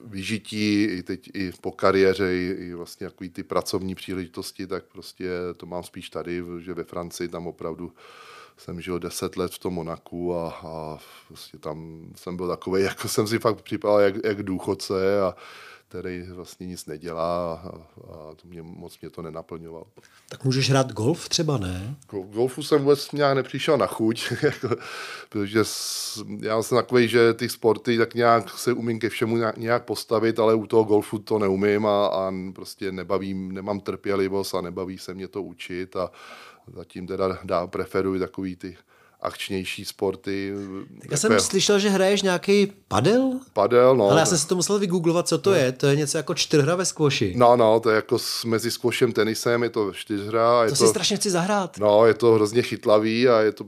vyžití, 0.00 0.82
i 0.82 1.02
teď 1.02 1.30
i 1.34 1.52
po 1.60 1.72
kariéře, 1.72 2.34
i, 2.34 2.74
vlastně 2.74 3.04
jako 3.04 3.24
ty 3.32 3.42
pracovní 3.42 3.94
příležitosti, 3.94 4.66
tak 4.66 4.84
prostě 4.84 5.30
to 5.56 5.66
mám 5.66 5.82
spíš 5.82 6.10
tady, 6.10 6.42
že 6.58 6.74
ve 6.74 6.84
Francii 6.84 7.28
tam 7.28 7.46
opravdu 7.46 7.92
jsem 8.56 8.80
žil 8.80 8.98
deset 8.98 9.36
let 9.36 9.52
v 9.52 9.58
tom 9.58 9.74
Monaku 9.74 10.34
a, 10.34 10.50
a 10.50 10.98
prostě 11.28 11.58
tam 11.58 12.06
jsem 12.16 12.36
byl 12.36 12.48
takový, 12.48 12.82
jako 12.92 13.08
jsem 13.08 13.26
si 13.26 13.38
fakt 13.38 13.62
připadal 13.62 14.00
jak, 14.00 14.14
jak 14.24 14.42
důchodce 14.42 15.20
a 15.20 15.34
který 15.92 16.22
vlastně 16.22 16.66
nic 16.66 16.86
nedělá 16.86 17.54
a, 17.54 17.68
a 18.12 18.34
to 18.34 18.48
mě, 18.48 18.62
moc 18.62 19.00
mě 19.00 19.10
to 19.10 19.22
nenaplňovalo. 19.22 19.84
Tak 20.28 20.44
můžeš 20.44 20.70
hrát 20.70 20.92
golf 20.92 21.28
třeba, 21.28 21.58
ne? 21.58 21.96
Golfu 22.10 22.62
jsem 22.62 22.78
vůbec 22.78 23.12
nějak 23.12 23.36
nepřišel 23.36 23.78
na 23.78 23.86
chuť, 23.86 24.32
jako, 24.42 24.68
protože 25.28 25.58
já 26.40 26.62
jsem 26.62 26.78
takový, 26.78 27.08
že 27.08 27.34
ty 27.34 27.48
sporty 27.48 27.98
tak 27.98 28.14
nějak 28.14 28.58
se 28.58 28.72
umím 28.72 28.98
ke 28.98 29.08
všemu 29.08 29.36
nějak 29.56 29.84
postavit, 29.84 30.38
ale 30.38 30.54
u 30.54 30.66
toho 30.66 30.84
golfu 30.84 31.18
to 31.18 31.38
neumím 31.38 31.86
a, 31.86 32.06
a 32.06 32.32
prostě 32.54 32.92
nebavím, 32.92 33.52
nemám 33.52 33.80
trpělivost 33.80 34.54
a 34.54 34.60
nebaví 34.60 34.98
se 34.98 35.14
mě 35.14 35.28
to 35.28 35.42
učit 35.42 35.96
a 35.96 36.10
zatím 36.74 37.06
teda 37.06 37.38
dá, 37.44 37.66
preferuji 37.66 38.20
takový 38.20 38.56
ty 38.56 38.76
akčnější 39.22 39.84
sporty. 39.84 40.52
Tak 41.00 41.10
já 41.10 41.16
jsem 41.16 41.32
je... 41.32 41.40
slyšel, 41.40 41.78
že 41.78 41.88
hraješ 41.88 42.22
nějaký 42.22 42.72
padel? 42.88 43.40
Padel, 43.52 43.96
no. 43.96 44.10
Ale 44.10 44.20
já 44.20 44.26
jsem 44.26 44.38
si 44.38 44.46
to 44.46 44.56
musel 44.56 44.78
vygooglovat, 44.78 45.28
co 45.28 45.38
to 45.38 45.50
no. 45.50 45.56
je. 45.56 45.72
To 45.72 45.86
je 45.86 45.96
něco 45.96 46.16
jako 46.16 46.34
čtyřhra 46.34 46.74
ve 46.76 46.84
skvoši. 46.84 47.34
No, 47.36 47.56
no, 47.56 47.80
to 47.80 47.90
je 47.90 47.96
jako 47.96 48.18
mezi 48.46 48.70
skvošem, 48.70 49.12
tenisem, 49.12 49.62
je 49.62 49.70
to 49.70 49.92
čtyřhra. 49.92 50.64
Je 50.64 50.70
to, 50.70 50.76
to 50.76 50.84
si 50.84 50.88
strašně 50.90 51.16
chci 51.16 51.30
zahrát. 51.30 51.78
No, 51.78 52.06
je 52.06 52.14
to 52.14 52.32
hrozně 52.32 52.62
chytlavý 52.62 53.28
a 53.28 53.40
je 53.40 53.52
to, 53.52 53.64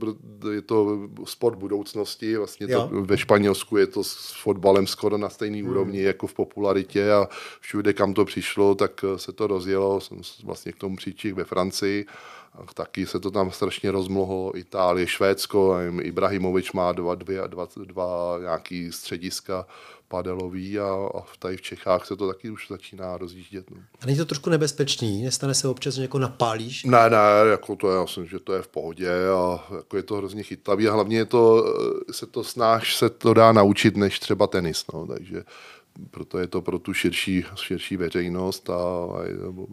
je 0.51 0.61
to 0.61 0.99
sport 1.25 1.57
budoucnosti. 1.57 2.37
Vlastně 2.37 2.67
to, 2.67 2.89
ve 2.91 3.17
Španělsku 3.17 3.77
je 3.77 3.87
to 3.87 4.03
s 4.03 4.33
fotbalem 4.43 4.87
skoro 4.87 5.17
na 5.17 5.29
stejný 5.29 5.61
hmm. 5.61 5.69
úrovni 5.69 6.01
jako 6.01 6.27
v 6.27 6.33
popularitě 6.33 7.11
a 7.11 7.27
všude, 7.59 7.93
kam 7.93 8.13
to 8.13 8.25
přišlo, 8.25 8.75
tak 8.75 9.05
se 9.15 9.31
to 9.31 9.47
rozjelo. 9.47 10.01
Jsem 10.01 10.21
vlastně 10.43 10.71
k 10.71 10.77
tomu 10.77 10.95
příčích 10.95 11.33
ve 11.33 11.43
Francii 11.43 12.05
taky 12.73 13.05
se 13.05 13.19
to 13.19 13.31
tam 13.31 13.51
strašně 13.51 13.91
rozmlohlo. 13.91 14.57
Itálie, 14.57 15.07
Švédsko, 15.07 15.77
Ibrahimovič 16.01 16.71
má 16.71 16.91
dva, 16.91 17.15
dvě, 17.15 17.41
dva, 17.47 17.67
dva 17.85 18.37
nějaký 18.41 18.91
střediska 18.91 19.65
padelový 20.07 20.79
a, 20.79 21.09
a 21.15 21.23
tady 21.39 21.57
v 21.57 21.61
Čechách 21.61 22.05
se 22.05 22.15
to 22.15 22.27
taky 22.27 22.49
už 22.49 22.67
začíná 22.69 23.17
rozjíždět. 23.17 23.71
No. 23.71 23.77
A 24.01 24.05
není 24.05 24.17
to 24.17 24.25
trošku 24.25 24.49
nebezpečný? 24.49 25.23
Nestane 25.23 25.53
se 25.53 25.67
občas, 25.67 25.93
že 25.93 26.01
jako 26.01 26.19
napálíš? 26.19 26.83
Ne, 26.83 27.09
ne, 27.09 27.49
jako 27.51 27.75
to 27.75 27.91
já 27.91 28.01
myslím, 28.01 28.25
že 28.25 28.39
to 28.39 28.53
je 28.53 28.61
v 28.61 28.67
pohodě 28.67 29.09
a 29.35 29.59
jako 29.75 29.97
je 29.97 30.03
to 30.03 30.15
hrozně 30.15 30.43
chytlavý 30.43 30.87
a 30.87 30.93
hlavně 30.93 31.17
je 31.17 31.25
to, 31.25 31.63
se 32.11 32.25
to 32.25 32.43
snáš, 32.43 32.95
se 32.95 33.09
to 33.09 33.33
dá 33.33 33.51
naučit 33.51 33.97
než 33.97 34.19
třeba 34.19 34.47
tenis, 34.47 34.85
no, 34.93 35.07
takže 35.07 35.43
proto 36.11 36.39
je 36.39 36.47
to 36.47 36.61
pro 36.61 36.79
tu 36.79 36.93
širší, 36.93 37.43
širší 37.55 37.97
veřejnost 37.97 38.69
a 38.69 39.09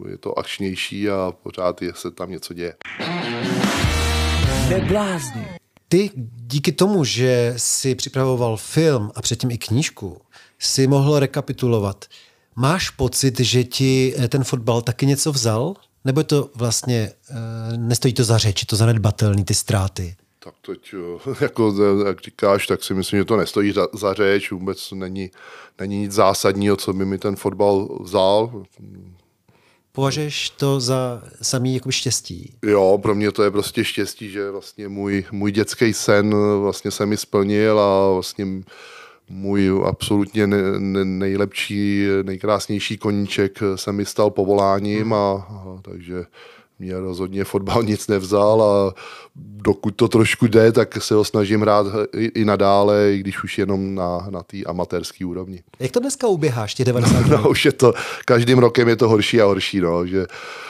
je 0.08 0.18
to 0.18 0.38
akčnější 0.38 1.10
a 1.10 1.32
pořád 1.42 1.82
je, 1.82 1.92
se 1.94 2.10
tam 2.10 2.30
něco 2.30 2.54
děje. 2.54 2.74
Neblázni. 4.68 5.46
Ty 5.88 6.10
díky 6.46 6.72
tomu, 6.72 7.04
že 7.04 7.54
si 7.56 7.94
připravoval 7.94 8.56
film 8.56 9.12
a 9.14 9.22
předtím 9.22 9.50
i 9.50 9.58
knížku, 9.58 10.20
si 10.58 10.86
mohl 10.86 11.18
rekapitulovat. 11.18 12.04
Máš 12.56 12.90
pocit, 12.90 13.40
že 13.40 13.64
ti 13.64 14.14
eh, 14.18 14.28
ten 14.28 14.44
fotbal 14.44 14.82
taky 14.82 15.06
něco 15.06 15.32
vzal? 15.32 15.74
Nebo 16.04 16.20
je 16.20 16.24
to 16.24 16.50
vlastně, 16.54 17.12
uh, 17.30 17.36
nestojí 17.76 18.14
to 18.14 18.24
za 18.24 18.38
řeč, 18.38 18.62
je 18.62 18.66
to 18.66 18.76
zanedbatelný, 18.76 19.44
ty 19.44 19.54
ztráty? 19.54 20.16
Tak 20.44 20.54
teď, 20.66 20.94
jako 21.40 21.74
jak 22.06 22.20
říkáš, 22.20 22.66
tak 22.66 22.84
si 22.84 22.94
myslím, 22.94 23.20
že 23.20 23.24
to 23.24 23.36
nestojí 23.36 23.72
za, 23.72 23.88
za 23.92 24.14
řeč, 24.14 24.50
vůbec 24.50 24.92
není, 24.92 25.30
není 25.80 26.00
nic 26.00 26.12
zásadního, 26.12 26.76
co 26.76 26.92
by 26.92 27.04
mi 27.04 27.18
ten 27.18 27.36
fotbal 27.36 27.98
vzal. 28.00 28.64
Považuješ 29.92 30.50
to 30.50 30.80
za 30.80 31.22
samý 31.42 31.74
jako 31.74 31.90
štěstí? 31.90 32.54
Jo, 32.62 32.98
pro 33.02 33.14
mě 33.14 33.32
to 33.32 33.42
je 33.42 33.50
prostě 33.50 33.84
štěstí, 33.84 34.30
že 34.30 34.50
vlastně 34.50 34.88
můj, 34.88 35.24
můj 35.32 35.52
dětský 35.52 35.94
sen 35.94 36.34
vlastně 36.60 36.90
se 36.90 37.06
mi 37.06 37.16
splnil 37.16 37.80
a 37.80 38.12
vlastně 38.12 38.46
můj 39.28 39.82
absolutně 39.84 40.46
ne, 40.46 40.56
ne, 40.78 41.04
nejlepší, 41.04 42.06
nejkrásnější 42.22 42.98
koníček 42.98 43.58
se 43.74 43.92
mi 43.92 44.04
stal 44.04 44.30
povoláním 44.30 45.12
a, 45.12 45.32
a 45.32 45.78
takže 45.82 46.24
mě 46.82 47.00
rozhodně 47.00 47.44
fotbal 47.44 47.82
nic 47.92 48.08
nevzal 48.08 48.62
a 48.62 48.94
dokud 49.36 49.90
to 49.90 50.08
trošku 50.08 50.46
jde, 50.46 50.72
tak 50.72 51.02
se 51.02 51.14
ho 51.14 51.24
snažím 51.24 51.60
hrát 51.60 51.86
i, 52.16 52.24
i 52.24 52.44
nadále, 52.44 53.12
i 53.14 53.18
když 53.18 53.44
už 53.44 53.58
jenom 53.58 53.94
na, 53.94 54.26
na 54.30 54.42
té 54.42 54.56
amatérské 54.66 55.24
úrovni. 55.24 55.62
Jak 55.78 55.90
to 55.90 56.00
dneska 56.00 56.26
uběháš, 56.26 56.74
těch 56.74 56.86
90 56.92 57.26
no, 57.26 57.36
no, 57.36 57.50
už 57.50 57.64
je 57.64 57.72
to, 57.72 57.92
každým 58.24 58.58
rokem 58.58 58.88
je 58.88 58.96
to 58.96 59.08
horší 59.08 59.40
a 59.40 59.44
horší, 59.44 59.80
no, 59.80 60.06
že 60.06 60.26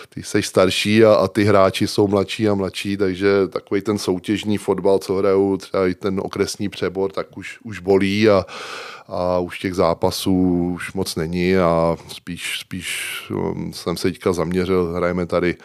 ty 0.09 0.23
jsi 0.23 0.43
starší 0.43 1.05
a, 1.05 1.15
a 1.15 1.29
ty 1.29 1.45
hráči 1.45 1.89
jsou 1.89 2.09
mladší 2.09 2.49
a 2.49 2.55
mladší, 2.55 2.97
takže 2.97 3.49
takový 3.49 3.81
ten 3.81 3.99
soutěžní 3.99 4.59
fotbal, 4.59 4.99
co 4.99 5.15
hrajou 5.15 5.57
třeba 5.57 5.89
i 5.89 5.95
ten 5.95 6.21
okresní 6.21 6.69
přebor, 6.69 7.13
tak 7.13 7.37
už, 7.37 7.59
už 7.65 7.79
bolí 7.79 8.29
a, 8.29 8.47
a 9.09 9.39
už 9.39 9.59
těch 9.59 9.75
zápasů 9.75 10.71
už 10.75 10.93
moc 10.93 11.17
není 11.17 11.57
a 11.57 11.97
spíš, 12.09 12.59
spíš 12.61 13.23
um, 13.31 13.73
jsem 13.73 13.97
se 13.97 14.09
teďka 14.09 14.33
zaměřil, 14.33 14.93
hrajeme 14.97 15.27
tady 15.27 15.57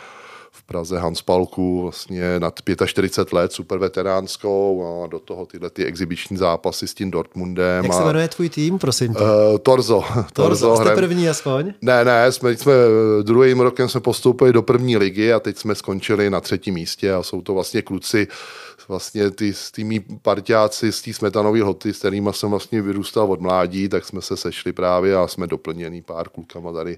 Praze 0.68 1.00
Hanspalku 1.00 1.82
vlastně 1.82 2.40
nad 2.40 2.60
45 2.86 3.34
let, 3.34 3.52
super 3.52 3.80
veteránskou 3.80 5.04
a 5.04 5.08
do 5.08 5.20
toho 5.20 5.46
tyhle 5.46 5.70
ty 5.70 5.86
exibiční 5.86 6.38
zápasy 6.38 6.88
s 6.88 6.94
tím 6.94 7.12
Dortmundem. 7.12 7.86
Jak 7.86 7.94
se 7.94 8.04
jmenuje 8.04 8.28
tvůj 8.28 8.50
tým, 8.50 8.80
prosím 8.80 9.14
tě? 9.14 9.24
Uh, 9.24 9.58
Torzo. 9.58 10.04
Torzo, 10.14 10.26
Torzo 10.34 10.76
jste 10.76 10.96
první 10.96 11.30
aspoň? 11.30 11.74
Ne, 11.82 12.06
ne, 12.06 12.32
jsme, 12.32 12.58
jsme 12.58 12.74
druhým 13.22 13.60
rokem 13.60 13.90
jsme 13.90 14.02
postoupili 14.02 14.54
do 14.54 14.62
první 14.62 14.98
ligy 14.98 15.34
a 15.34 15.40
teď 15.40 15.58
jsme 15.58 15.76
skončili 15.76 16.30
na 16.30 16.42
třetím 16.42 16.74
místě 16.74 17.14
a 17.14 17.24
jsou 17.24 17.42
to 17.42 17.54
vlastně 17.54 17.82
kluci, 17.82 18.28
vlastně 18.88 19.32
ty, 19.32 19.54
ty 19.72 19.84
mý 19.84 20.00
partiáci 20.22 20.92
z 20.92 21.02
té 21.02 21.14
smetanové 21.14 21.62
hoty, 21.62 21.94
s 21.94 22.00
kterými 22.00 22.30
jsem 22.32 22.50
vlastně 22.50 22.82
vyrůstal 22.82 23.32
od 23.32 23.42
mládí, 23.42 23.90
tak 23.90 24.06
jsme 24.06 24.22
se 24.22 24.38
sešli 24.38 24.74
právě 24.74 25.18
a 25.18 25.28
jsme 25.28 25.48
doplněný 25.48 26.02
pár 26.02 26.30
klukama 26.30 26.74
tady 26.74 26.98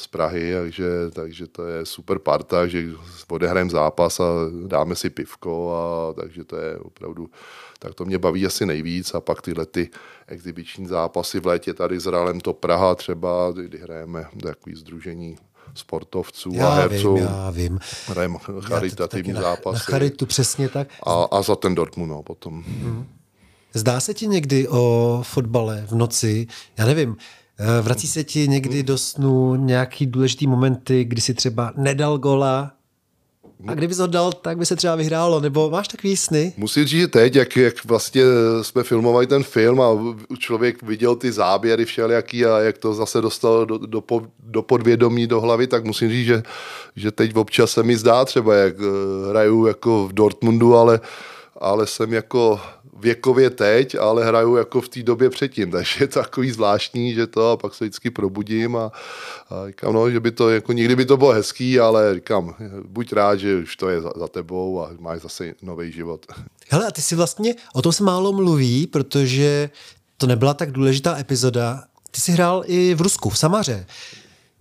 z 0.00 0.06
Prahy, 0.06 0.52
takže, 0.52 0.86
takže 1.12 1.46
to 1.46 1.66
je 1.66 1.86
super 1.86 2.18
parta, 2.18 2.66
že 2.66 2.84
odehrajeme 3.28 3.70
zápas 3.70 4.20
a 4.20 4.24
dáme 4.66 4.96
si 4.96 5.10
pivko, 5.10 5.74
a, 5.76 6.20
takže 6.20 6.44
to 6.44 6.56
je 6.56 6.76
opravdu, 6.78 7.30
tak 7.78 7.94
to 7.94 8.04
mě 8.04 8.18
baví 8.18 8.46
asi 8.46 8.66
nejvíc 8.66 9.14
a 9.14 9.20
pak 9.20 9.42
tyhle 9.42 9.66
ty 9.66 9.90
exibiční 10.26 10.86
zápasy 10.86 11.40
v 11.40 11.46
létě 11.46 11.74
tady 11.74 12.00
s 12.00 12.06
Ralem 12.06 12.40
to 12.40 12.52
Praha 12.52 12.94
třeba, 12.94 13.52
kdy 13.52 13.78
hrajeme 13.78 14.26
takový 14.42 14.76
združení 14.76 15.36
sportovců 15.74 16.50
já 16.54 16.68
a 16.68 16.74
herců. 16.74 17.14
Vím, 17.14 17.24
já 17.24 17.50
vím. 17.50 17.78
Hrajeme 18.06 18.38
charitativní 18.60 19.32
zápasy. 19.32 19.74
Na 19.74 19.78
charitu, 19.78 20.26
přesně 20.26 20.68
tak. 20.68 20.88
A, 21.06 21.24
a 21.24 21.42
za 21.42 21.56
ten 21.56 21.74
Dortmund 21.74 22.10
no, 22.10 22.22
potom. 22.22 22.64
Hmm. 22.66 23.06
Zdá 23.74 24.00
se 24.00 24.14
ti 24.14 24.26
někdy 24.26 24.68
o 24.68 25.20
fotbale 25.24 25.86
v 25.88 25.92
noci, 25.92 26.46
já 26.78 26.86
nevím, 26.86 27.16
vrací 27.82 28.06
se 28.06 28.24
ti 28.24 28.48
někdy 28.48 28.82
do 28.82 28.98
snu 28.98 29.54
nějaký 29.54 30.06
důležitý 30.06 30.46
momenty, 30.46 31.04
kdy 31.04 31.20
si 31.20 31.34
třeba 31.34 31.72
nedal 31.76 32.18
gola 32.18 32.72
a 33.66 33.74
kdyby 33.74 33.94
ho 33.94 34.06
dal, 34.06 34.32
tak 34.32 34.58
by 34.58 34.66
se 34.66 34.76
třeba 34.76 34.96
vyhrálo, 34.96 35.40
nebo 35.40 35.70
máš 35.70 35.88
takový 35.88 36.16
sny? 36.16 36.52
Musím 36.56 36.84
říct, 36.84 37.00
že 37.00 37.08
teď, 37.08 37.36
jak, 37.36 37.56
jak 37.56 37.84
vlastně 37.84 38.22
jsme 38.62 38.82
filmovali 38.82 39.26
ten 39.26 39.42
film 39.42 39.80
a 39.80 39.88
člověk 40.38 40.82
viděl 40.82 41.16
ty 41.16 41.32
záběry 41.32 41.84
všelijaký 41.84 42.46
a 42.46 42.58
jak 42.58 42.78
to 42.78 42.94
zase 42.94 43.20
dostal 43.20 43.66
do, 43.66 43.78
do, 43.78 44.02
do 44.38 44.62
podvědomí, 44.62 45.26
do 45.26 45.40
hlavy, 45.40 45.66
tak 45.66 45.84
musím 45.84 46.10
říct, 46.10 46.26
že, 46.26 46.42
že 46.96 47.10
teď 47.10 47.36
občas 47.36 47.70
se 47.70 47.82
mi 47.82 47.96
zdá 47.96 48.24
třeba, 48.24 48.54
jak 48.54 48.74
eh, 48.78 49.30
hraju 49.30 49.66
jako 49.66 50.08
v 50.08 50.12
Dortmundu, 50.12 50.76
ale, 50.76 51.00
ale 51.60 51.86
jsem 51.86 52.12
jako 52.12 52.60
věkově 52.98 53.50
teď, 53.50 53.94
ale 53.94 54.24
hraju 54.24 54.56
jako 54.56 54.80
v 54.80 54.88
té 54.88 55.02
době 55.02 55.30
předtím, 55.30 55.70
takže 55.70 56.04
je 56.04 56.08
to 56.08 56.20
takový 56.20 56.50
zvláštní, 56.50 57.14
že 57.14 57.26
to 57.26 57.50
a 57.50 57.56
pak 57.56 57.74
se 57.74 57.84
vždycky 57.84 58.10
probudím 58.10 58.76
a, 58.76 58.92
a 59.50 59.66
říkám, 59.66 59.92
no, 59.92 60.10
že 60.10 60.20
by 60.20 60.30
to, 60.30 60.50
jako 60.50 60.72
někdy 60.72 60.96
by 60.96 61.04
to 61.04 61.16
bylo 61.16 61.32
hezký, 61.32 61.80
ale 61.80 62.14
říkám, 62.14 62.54
buď 62.86 63.12
rád, 63.12 63.36
že 63.36 63.56
už 63.56 63.76
to 63.76 63.88
je 63.88 64.00
za, 64.00 64.12
za 64.16 64.28
tebou 64.28 64.82
a 64.82 64.90
máš 64.98 65.20
zase 65.20 65.54
nový 65.62 65.92
život. 65.92 66.26
Hele, 66.70 66.86
a 66.86 66.90
ty 66.90 67.02
si 67.02 67.14
vlastně, 67.14 67.54
o 67.74 67.82
tom 67.82 67.92
se 67.92 68.04
málo 68.04 68.32
mluví, 68.32 68.86
protože 68.86 69.70
to 70.16 70.26
nebyla 70.26 70.54
tak 70.54 70.70
důležitá 70.70 71.18
epizoda. 71.18 71.84
Ty 72.10 72.20
jsi 72.20 72.32
hrál 72.32 72.62
i 72.66 72.94
v 72.94 73.00
Rusku, 73.00 73.30
v 73.30 73.38
Samaře. 73.38 73.86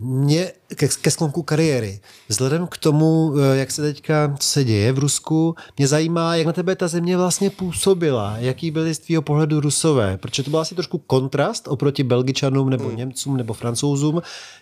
Mě 0.02 0.52
ke, 0.76 0.88
ke 0.88 1.12
sklonku 1.12 1.44
kariéry, 1.44 2.00
vzhledem 2.28 2.68
k 2.68 2.78
tomu, 2.78 3.34
eh, 3.38 3.58
jak 3.58 3.72
se 3.72 3.82
teďka 3.82 4.36
se 4.40 4.64
děje 4.64 4.92
v 4.92 5.00
Rusku, 5.00 5.56
mě 5.78 5.88
zajímá, 5.88 6.36
jak 6.36 6.48
na 6.48 6.54
tebe 6.54 6.76
ta 6.76 6.88
země 6.88 7.18
vlastně 7.18 7.50
působila, 7.50 8.38
jaký 8.38 8.72
byly 8.72 8.96
z 8.96 9.00
tvého 9.00 9.22
pohledu 9.22 9.60
Rusové, 9.60 10.18
protože 10.18 10.44
to 10.44 10.50
byl 10.50 10.60
asi 10.60 10.76
trošku 10.76 10.98
kontrast 10.98 11.68
oproti 11.68 12.04
Belgičanům 12.04 12.70
nebo 12.70 12.88
hmm. 12.88 12.98
Němcům 12.98 13.38
nebo 13.38 13.54
Francouzům. 13.54 14.22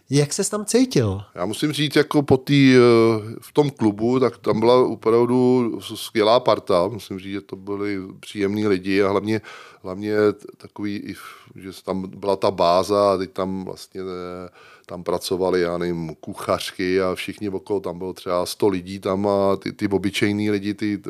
Jak 0.09 0.33
se 0.33 0.49
tam 0.49 0.65
cítil? 0.65 1.21
Já 1.35 1.45
musím 1.45 1.71
říct, 1.71 1.95
jako 1.95 2.23
po 2.23 2.37
tý, 2.37 2.75
eh, 2.75 2.79
v 3.41 3.53
tom 3.53 3.69
klubu, 3.69 4.19
tak 4.19 4.37
tam 4.37 4.59
byla 4.59 4.87
opravdu 4.87 5.71
skvělá 5.81 6.39
parta. 6.39 6.87
Musím 6.87 7.19
říct, 7.19 7.33
že 7.33 7.41
to 7.41 7.55
byli 7.55 7.97
příjemní 8.19 8.67
lidi 8.67 9.03
a 9.03 9.09
hlavně, 9.09 9.41
hlavně 9.83 10.15
takový, 10.57 11.15
že 11.55 11.69
tam 11.85 12.09
byla 12.15 12.35
ta 12.35 12.51
báza 12.51 13.13
a 13.13 13.17
teď 13.17 13.31
tam 13.31 13.65
vlastně 13.65 14.01
eh, 14.01 14.49
tam 14.89 15.03
pracovali, 15.03 15.61
já 15.61 15.77
nevím, 15.77 16.15
kuchařky 16.15 17.01
a 17.01 17.15
všichni 17.15 17.49
okolo, 17.49 17.79
tam 17.79 17.97
bylo 17.97 18.13
třeba 18.13 18.45
100 18.45 18.67
lidí 18.67 18.99
tam 18.99 19.27
a 19.27 19.55
ty, 19.55 19.71
ty 19.71 19.87
obyčejní 19.87 20.51
lidi, 20.51 20.73
ty, 20.73 20.97
ty 20.97 21.09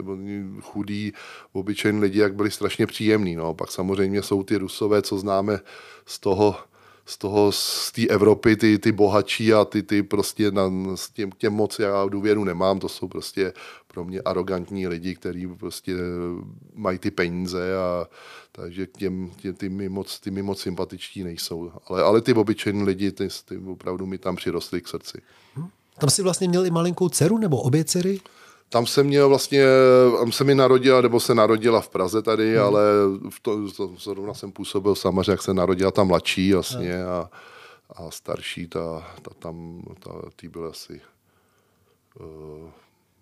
chudí 0.62 1.13
obyčejní 1.54 2.00
lidi, 2.00 2.20
jak 2.20 2.36
byli 2.36 2.52
strašně 2.52 2.88
příjemní. 2.88 3.36
No. 3.36 3.54
Pak 3.54 3.72
samozřejmě 3.72 4.22
jsou 4.22 4.44
ty 4.44 4.58
rusové, 4.58 5.02
co 5.02 5.18
známe 5.18 5.60
z 6.06 6.20
toho, 6.20 6.56
z 7.06 7.18
toho, 7.18 7.52
z 7.52 7.92
té 7.92 8.08
Evropy, 8.08 8.56
ty, 8.56 8.80
ty 8.80 8.92
bohatší 8.92 9.54
a 9.54 9.66
ty, 9.66 9.84
ty 9.84 10.04
prostě 10.04 10.52
na, 10.52 10.72
s 10.96 11.10
těm, 11.10 11.32
těm 11.38 11.54
moc 11.54 11.80
já 11.80 12.06
důvěru 12.06 12.44
nemám, 12.44 12.80
to 12.80 12.90
jsou 12.90 13.08
prostě 13.08 13.54
pro 13.98 14.06
mě 14.06 14.22
arrogantní 14.22 14.88
lidi, 14.88 15.16
kteří 15.16 15.48
prostě 15.48 15.94
mají 16.74 17.00
ty 17.00 17.12
peníze 17.12 17.78
a 17.78 18.08
takže 18.52 18.86
k 18.88 18.98
těm, 18.98 19.30
tě, 19.30 19.54
ty, 19.54 19.70
mi 19.70 19.90
moc, 19.90 20.20
ty 20.20 20.32
mi 20.32 20.42
moc 20.42 20.62
sympatičtí 20.62 21.24
nejsou. 21.24 21.72
Ale, 21.88 22.04
ale 22.04 22.22
ty 22.22 22.34
obyčejní 22.34 22.84
lidi, 22.84 23.12
ty, 23.12 23.28
ty 23.46 23.58
opravdu 23.58 24.06
mi 24.06 24.18
tam 24.18 24.36
přirostly 24.36 24.82
k 24.82 24.88
srdci. 24.88 25.22
Hmm. 25.56 25.70
Tam 25.98 26.10
si 26.10 26.22
vlastně 26.22 26.48
měl 26.48 26.66
i 26.66 26.72
malinkou 26.72 27.10
dceru 27.10 27.38
nebo 27.38 27.58
obě 27.62 27.84
dcery? 27.84 28.20
Tam 28.70 28.86
se 28.86 29.04
měl 29.04 29.30
vlastně, 29.30 29.66
tam 30.20 30.32
se 30.32 30.44
mi 30.44 30.56
narodila, 30.56 31.02
nebo 31.02 31.20
se 31.20 31.36
narodila 31.36 31.82
v 31.82 31.90
Praze 31.90 32.22
tady, 32.22 32.56
hmm. 32.56 32.66
ale 32.66 32.82
v 33.30 33.40
to, 33.42 33.72
to, 33.72 33.92
zrovna 33.98 34.34
jsem 34.34 34.52
působil 34.52 34.96
samaře, 34.96 35.32
jak 35.32 35.42
se 35.42 35.54
narodila 35.54 35.92
ta 35.92 36.04
mladší 36.04 36.54
vlastně 36.54 37.06
a, 37.06 37.30
a 37.90 38.12
starší, 38.12 38.68
ta, 38.68 39.08
ta 39.22 39.32
tam, 39.40 39.82
ta, 40.00 40.12
tý 40.36 40.48
byl 40.48 40.66
asi 40.66 41.02
uh, 42.20 42.70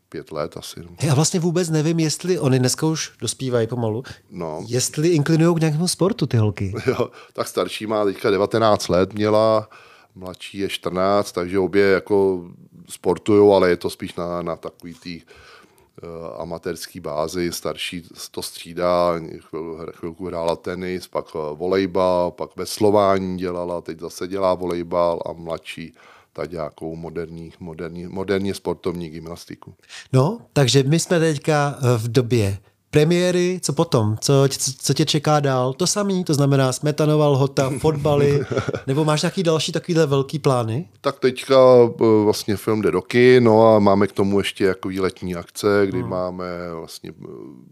pět 0.10 0.32
let 0.32 0.58
asi. 0.58 0.80
Já 1.04 1.16
vlastně 1.16 1.40
vůbec 1.40 1.70
nevím, 1.70 2.00
jestli 2.00 2.40
oni 2.40 2.60
dneska 2.60 2.86
už 2.86 3.12
dospívají 3.20 3.68
pomalu, 3.68 4.04
no. 4.32 4.64
jestli 4.68 5.10
inklinují 5.10 5.56
k 5.56 5.60
nějakému 5.60 5.88
sportu 5.88 6.28
ty 6.28 6.38
holky. 6.38 6.74
Jo, 6.88 7.10
tak 7.34 7.48
starší 7.48 7.88
má 7.88 8.06
teďka 8.06 8.30
19 8.30 8.88
let, 8.88 9.14
měla, 9.14 9.70
mladší 10.16 10.58
je 10.58 10.70
14, 10.70 11.32
takže 11.32 11.60
obě 11.60 11.86
jako 11.86 12.46
sportují, 12.90 13.54
ale 13.54 13.70
je 13.70 13.78
to 13.78 13.90
spíš 13.90 14.16
na, 14.16 14.42
na 14.42 14.56
takový 14.56 14.94
tý 14.94 15.22
uh, 15.22 16.42
amatérský 16.42 17.00
bázi, 17.00 17.52
starší 17.52 18.04
to 18.32 18.42
střídá, 18.42 19.14
chvil, 19.40 19.92
chvilku 19.96 20.26
hrála 20.26 20.56
tenis, 20.56 21.08
pak 21.08 21.36
uh, 21.36 21.42
volejbal, 21.58 22.32
pak 22.32 22.56
veslování 22.56 23.38
dělala, 23.38 23.82
teď 23.82 24.00
zase 24.00 24.28
dělá 24.28 24.54
volejbal 24.54 25.22
a 25.26 25.34
mladší 25.34 25.94
ta 25.94 26.15
nějakou 26.44 26.96
moderní, 26.96 27.54
moderní, 27.60 28.08
moderní 28.08 28.54
sportovní 28.54 29.10
gymnastiku. 29.10 29.76
No, 30.14 30.42
takže 30.54 30.84
my 30.84 31.00
jsme 31.00 31.20
teďka 31.20 31.80
v 31.98 32.08
době 32.08 32.58
premiéry, 32.92 33.60
co 33.62 33.74
potom? 33.74 34.18
Co, 34.22 34.34
co, 34.50 34.72
co 34.80 34.94
tě 34.94 35.06
čeká 35.06 35.40
dál? 35.40 35.74
To 35.74 35.88
samý, 35.88 36.24
to 36.24 36.34
znamená 36.34 36.72
Smetanova 36.72 37.28
lhota, 37.28 37.72
fotbaly, 37.80 38.46
nebo 38.88 39.06
máš 39.06 39.22
nějaký 39.22 39.44
další 39.44 39.72
takovýhle 39.72 40.06
velký 40.06 40.40
plány? 40.40 40.88
Tak 41.02 41.20
teďka 41.20 41.56
eh, 41.56 42.24
vlastně 42.24 42.56
film 42.56 42.82
jde 42.82 42.92
do 42.92 43.02
kin, 43.02 43.44
no 43.44 43.76
a 43.76 43.80
máme 43.80 44.08
k 44.08 44.12
tomu 44.12 44.40
ještě 44.40 44.66
jako 44.66 44.90
letní 45.00 45.36
akce, 45.36 45.68
kdy 45.86 46.02
hmm. 46.02 46.10
máme 46.10 46.46
vlastně 46.74 47.14
eh, 47.24 47.28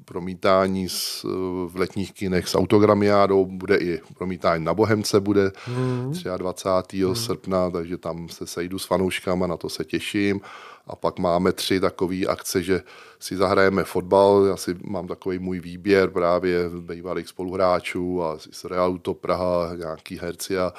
promítání 0.06 0.90
s, 0.90 1.26
eh, 1.26 1.28
v 1.68 1.76
letních 1.76 2.14
kinech 2.14 2.48
s 2.48 2.56
autogramiádou, 2.56 3.46
bude 3.46 3.78
i 3.78 4.00
promítání 4.18 4.66
na 4.66 4.74
Bohemce, 4.74 5.20
bude 5.20 5.52
hmm. 5.66 6.14
23. 6.38 7.04
Hmm. 7.04 7.16
srpna, 7.16 7.70
takže 7.70 7.98
tam 7.98 8.30
se 8.30 8.48
sejdu 8.48 8.80
s 8.80 8.86
fanouškama, 8.86 9.48
na 9.48 9.58
to 9.58 9.70
se 9.70 9.84
těším. 9.84 10.42
A 10.88 10.96
pak 10.96 11.20
máme 11.20 11.52
tři 11.52 11.80
takové 11.80 12.26
akce, 12.26 12.64
že 12.64 12.82
si 13.20 13.36
zahrajeme 13.36 13.84
fotbal, 13.84 14.46
já 14.46 14.58
si 14.58 14.76
mám 14.84 15.08
takový 15.08 15.40
můj 15.40 15.60
výběr 15.60 16.10
právě 16.10 16.70
bývalých 16.70 17.28
spoluhráčů 17.28 18.24
a 18.24 18.38
z 18.52 18.66
Realu 18.66 18.98
to 18.98 19.14
Praha, 19.14 19.76
nějaký 19.76 20.20
herci 20.20 20.58
a 20.58 20.74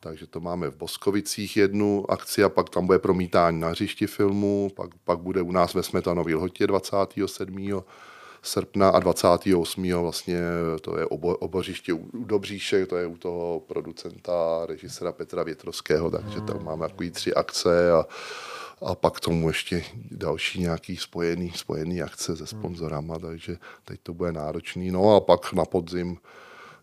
takže 0.00 0.26
to 0.26 0.40
máme 0.40 0.70
v 0.70 0.76
Boskovicích 0.76 1.56
jednu 1.56 2.10
akci 2.10 2.44
a 2.44 2.48
pak 2.48 2.70
tam 2.70 2.86
bude 2.86 2.98
promítání 2.98 3.60
na 3.60 3.68
hřišti 3.68 4.06
filmu, 4.06 4.70
pak, 4.76 4.90
pak 5.04 5.18
bude 5.18 5.42
u 5.42 5.52
nás 5.52 5.74
ve 5.74 5.82
Smetanově 5.82 6.36
lhotě 6.36 6.66
27 6.66 7.82
srpna 8.42 8.88
a 8.88 8.98
28. 8.98 9.92
vlastně 9.92 10.38
to 10.80 10.98
je 10.98 11.06
obo, 11.06 11.36
obořiště 11.36 11.92
u 11.92 12.24
Dobříšek, 12.24 12.88
to 12.88 12.96
je 12.96 13.06
u 13.06 13.16
toho 13.16 13.60
producenta, 13.66 14.66
režisera 14.66 15.12
Petra 15.12 15.42
Větrovského, 15.42 16.10
takže 16.10 16.40
tam 16.40 16.64
máme 16.64 16.88
takový 16.88 17.10
tři 17.10 17.34
akce 17.34 17.92
a 17.92 18.06
a 18.82 18.94
pak 18.94 19.20
tomu 19.20 19.48
ještě 19.48 19.84
další 20.10 20.60
nějaký 20.60 20.96
spojený, 20.96 21.52
spojený 21.54 22.02
akce 22.02 22.36
se 22.36 22.46
sponzorama, 22.46 23.18
takže 23.18 23.56
teď 23.84 24.00
to 24.02 24.14
bude 24.14 24.32
náročný. 24.32 24.90
No 24.90 25.16
a 25.16 25.20
pak 25.20 25.52
na 25.52 25.64
podzim 25.64 26.18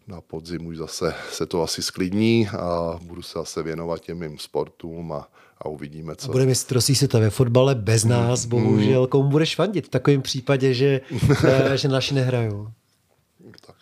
na 0.07 0.21
podzim 0.21 0.65
už 0.65 0.77
zase 0.77 1.13
se 1.31 1.45
to 1.45 1.63
asi 1.63 1.83
sklidní 1.83 2.47
a 2.47 2.99
budu 3.03 3.21
se 3.21 3.39
zase 3.39 3.63
věnovat 3.63 3.99
těm 3.99 4.19
mým 4.19 4.39
sportům 4.39 5.11
a, 5.11 5.27
a 5.57 5.67
uvidíme, 5.67 6.15
co. 6.15 6.29
A 6.29 6.31
bude 6.31 6.45
mistrovství 6.45 6.95
světa 6.95 7.19
ve 7.19 7.29
fotbale 7.29 7.75
bez 7.75 8.03
nás, 8.03 8.45
bohužel. 8.45 9.07
Komu 9.07 9.29
budeš 9.29 9.55
fandit 9.55 9.85
v 9.85 9.89
takovém 9.89 10.21
případě, 10.21 10.73
že, 10.73 11.01
eh, 11.43 11.77
že 11.77 11.87
naši 11.87 12.13
nehrajou? 12.13 12.67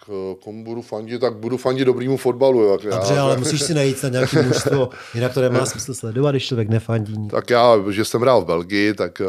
Eh, 0.10 0.36
komu 0.44 0.64
budu 0.64 0.82
fandit, 0.82 1.22
tak 1.22 1.36
budu 1.36 1.58
fandit 1.58 1.86
dobrýmu 1.86 2.18
fotbalu. 2.18 2.72
Jak 2.72 2.82
Dobře, 2.82 3.14
já, 3.14 3.24
ale 3.24 3.38
musíš 3.38 3.62
si 3.62 3.74
najít 3.74 4.04
na 4.04 4.10
nějaký 4.10 4.38
mužstvo, 4.48 4.90
jinak 5.14 5.34
to 5.34 5.42
nemá 5.42 5.66
smysl 5.66 5.94
sledovat, 5.94 6.32
když 6.32 6.48
člověk 6.48 6.70
nefandí. 6.70 7.28
Tak 7.28 7.50
já, 7.50 7.76
že 7.90 8.06
jsem 8.06 8.22
hrál 8.22 8.42
v 8.42 8.46
Belgii, 8.46 8.94
tak 8.94 9.22
eh, 9.22 9.26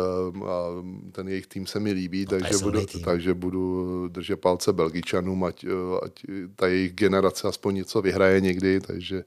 ten 1.13 1.29
jejich 1.29 1.47
tým 1.47 1.67
se 1.67 1.81
mi 1.81 1.93
líbí, 1.93 2.25
no, 2.25 2.39
takže 2.39 2.59
budu, 2.59 2.81
takže 3.05 3.35
budu 3.35 4.09
držet 4.09 4.41
palce 4.41 4.73
Belgičanům, 4.73 5.45
ať, 5.45 5.65
eh, 5.65 5.69
ať 6.03 6.13
ta 6.57 6.67
jejich 6.67 6.93
generace 6.93 7.49
aspoň 7.49 7.75
něco 7.75 8.03
vyhraje 8.03 8.41
někdy, 8.41 8.81
takže 8.81 9.25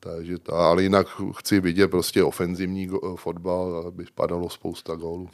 takže 0.00 0.38
ta, 0.38 0.52
ale 0.52 0.82
jinak 0.82 1.06
chci 1.36 1.60
vidět 1.60 1.88
prostě 1.88 2.24
ofenzivní 2.24 2.90
fotbal, 3.16 3.84
aby 3.88 4.04
padalo 4.14 4.50
spousta 4.50 4.94
gólů. 4.94 5.28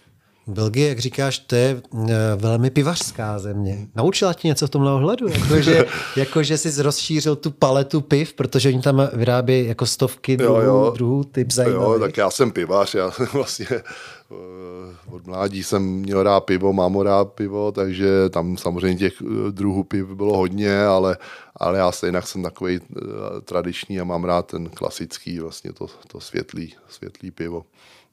Belgie, 0.47 0.89
jak 0.89 0.99
říkáš, 0.99 1.39
to 1.39 1.55
je 1.55 1.83
eh, 1.95 2.15
velmi 2.37 2.71
pivařská 2.71 3.39
země. 3.39 3.89
Naučila 3.95 4.35
ti 4.35 4.49
něco 4.49 4.67
v 4.67 4.71
tomhle 4.71 4.93
ohledu? 4.93 5.29
Jakože, 5.29 5.87
jako, 6.17 6.43
že 6.43 6.59
jsi 6.59 6.83
rozšířil 6.83 7.37
tu 7.37 7.51
paletu 7.51 8.01
piv, 8.01 8.35
protože 8.35 8.69
oni 8.69 8.83
tam 8.83 9.09
vyrábí 9.13 9.67
jako 9.67 9.87
stovky 9.87 10.37
druhů, 10.37 10.55
jo, 10.55 10.65
jo. 10.65 10.93
druhů 10.95 11.25
typ 11.25 11.53
zajímavých. 11.53 11.93
Jo, 11.93 11.99
tak 11.99 12.17
já 12.17 12.31
jsem 12.31 12.51
pivař, 12.51 12.95
já 12.95 13.11
vlastně 13.33 13.67
eh, 13.71 13.83
od 15.11 15.27
mládí 15.27 15.63
jsem 15.63 15.83
měl 15.83 16.23
rád 16.23 16.41
pivo, 16.41 16.73
mám 16.73 17.01
rád 17.01 17.33
pivo, 17.33 17.73
takže 17.73 18.29
tam 18.31 18.57
samozřejmě 18.57 18.99
těch 18.99 19.23
eh, 19.23 19.51
druhů 19.51 19.85
piv 19.85 20.07
bylo 20.07 20.37
hodně, 20.37 20.85
ale, 20.85 21.17
ale 21.57 21.79
já 21.79 21.93
stejně 21.93 22.23
jsem 22.23 22.43
takový 22.43 22.81
tradiční 23.45 24.01
a 24.01 24.05
mám 24.05 24.25
rád 24.25 24.47
ten 24.47 24.69
klasický, 24.69 25.39
vlastně 25.39 25.73
to, 25.73 25.87
to 26.07 26.21
světlý, 26.21 26.75
světlý 26.89 27.31
pivo 27.31 27.65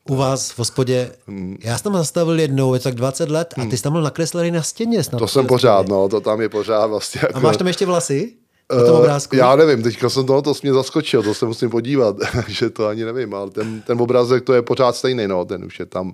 u 0.09 0.15
vás 0.15 0.51
v 0.51 0.59
hospodě. 0.59 1.11
Hmm. 1.27 1.57
Já 1.63 1.77
jsem 1.77 1.83
tam 1.83 1.93
zastavil 1.93 2.39
jednou, 2.39 2.73
je 2.73 2.79
to 2.79 2.83
tak 2.83 2.95
20 2.95 3.29
let 3.29 3.53
a 3.57 3.65
ty 3.65 3.77
jsi 3.77 3.83
tam 3.83 3.93
byl 3.93 4.01
nakreslený 4.01 4.51
na 4.51 4.63
stěně. 4.63 5.03
Snad 5.03 5.19
to 5.19 5.27
jsem 5.27 5.47
pořád, 5.47 5.87
no, 5.87 6.09
to 6.09 6.21
tam 6.21 6.41
je 6.41 6.49
pořád 6.49 6.85
vlastně. 6.85 7.21
Jako... 7.23 7.37
A 7.37 7.39
máš 7.39 7.57
tam 7.57 7.67
ještě 7.67 7.85
vlasy? 7.85 8.33
Na 8.75 8.85
tom 8.85 8.95
obrázku? 8.95 9.35
Já 9.35 9.55
nevím, 9.55 9.83
teďka 9.83 10.09
jsem 10.09 10.25
toho, 10.25 10.41
to 10.41 10.53
mě 10.63 10.73
zaskočil, 10.73 11.23
to 11.23 11.33
se 11.33 11.45
musím 11.45 11.69
podívat, 11.69 12.15
že 12.47 12.69
to 12.69 12.87
ani 12.87 13.05
nevím, 13.05 13.33
ale 13.33 13.49
ten, 13.49 13.81
ten 13.81 14.01
obrázek 14.01 14.43
to 14.43 14.53
je 14.53 14.61
pořád 14.61 14.95
stejný, 14.95 15.27
no, 15.27 15.45
ten 15.45 15.65
už 15.65 15.79
je 15.79 15.85
tam 15.85 16.13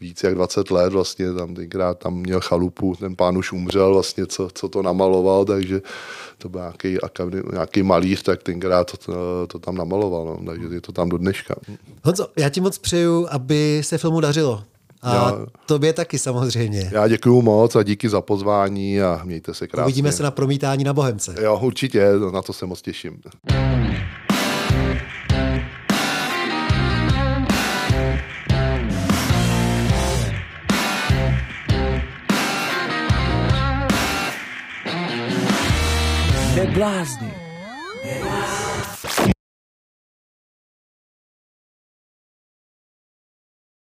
víc 0.00 0.22
jak 0.22 0.34
20 0.34 0.70
let 0.70 0.92
vlastně, 0.92 1.32
tam 1.32 1.54
tenkrát 1.54 1.98
tam 1.98 2.14
měl 2.14 2.40
chalupu, 2.40 2.96
ten 3.00 3.16
pán 3.16 3.38
už 3.38 3.52
umřel 3.52 3.94
vlastně, 3.94 4.26
co, 4.26 4.48
co 4.54 4.68
to 4.68 4.82
namaloval, 4.82 5.44
takže 5.44 5.82
to 6.38 6.48
byl 6.48 6.60
nějaký, 6.60 6.98
nějaký 7.52 7.82
malíř, 7.82 8.22
tak 8.22 8.42
tenkrát 8.42 8.90
to, 8.90 8.96
to, 8.96 9.46
to 9.46 9.58
tam 9.58 9.74
namaloval, 9.74 10.24
no, 10.24 10.52
takže 10.52 10.74
je 10.74 10.80
to 10.80 10.92
tam 10.92 11.08
do 11.08 11.18
dneška. 11.18 11.54
Honzo, 12.04 12.28
já 12.36 12.48
ti 12.48 12.60
moc 12.60 12.78
přeju, 12.78 13.26
aby 13.30 13.80
se 13.84 13.98
filmu 13.98 14.20
dařilo. 14.20 14.62
A 15.02 15.14
já, 15.14 15.46
tobě 15.66 15.92
taky 15.92 16.18
samozřejmě. 16.18 16.90
Já 16.92 17.08
děkuji 17.08 17.42
moc 17.42 17.76
a 17.76 17.82
díky 17.82 18.08
za 18.08 18.20
pozvání 18.20 19.02
a 19.02 19.20
mějte 19.24 19.54
se 19.54 19.66
krásně. 19.66 19.84
Uvidíme 19.84 20.12
se 20.12 20.22
na 20.22 20.30
promítání 20.30 20.84
na 20.84 20.92
Bohemce. 20.92 21.34
Jo, 21.42 21.58
určitě, 21.62 22.06
na 22.32 22.42
to 22.42 22.52
se 22.52 22.66
moc 22.66 22.82
těším. 22.82 23.20
Blázni. 36.66 37.39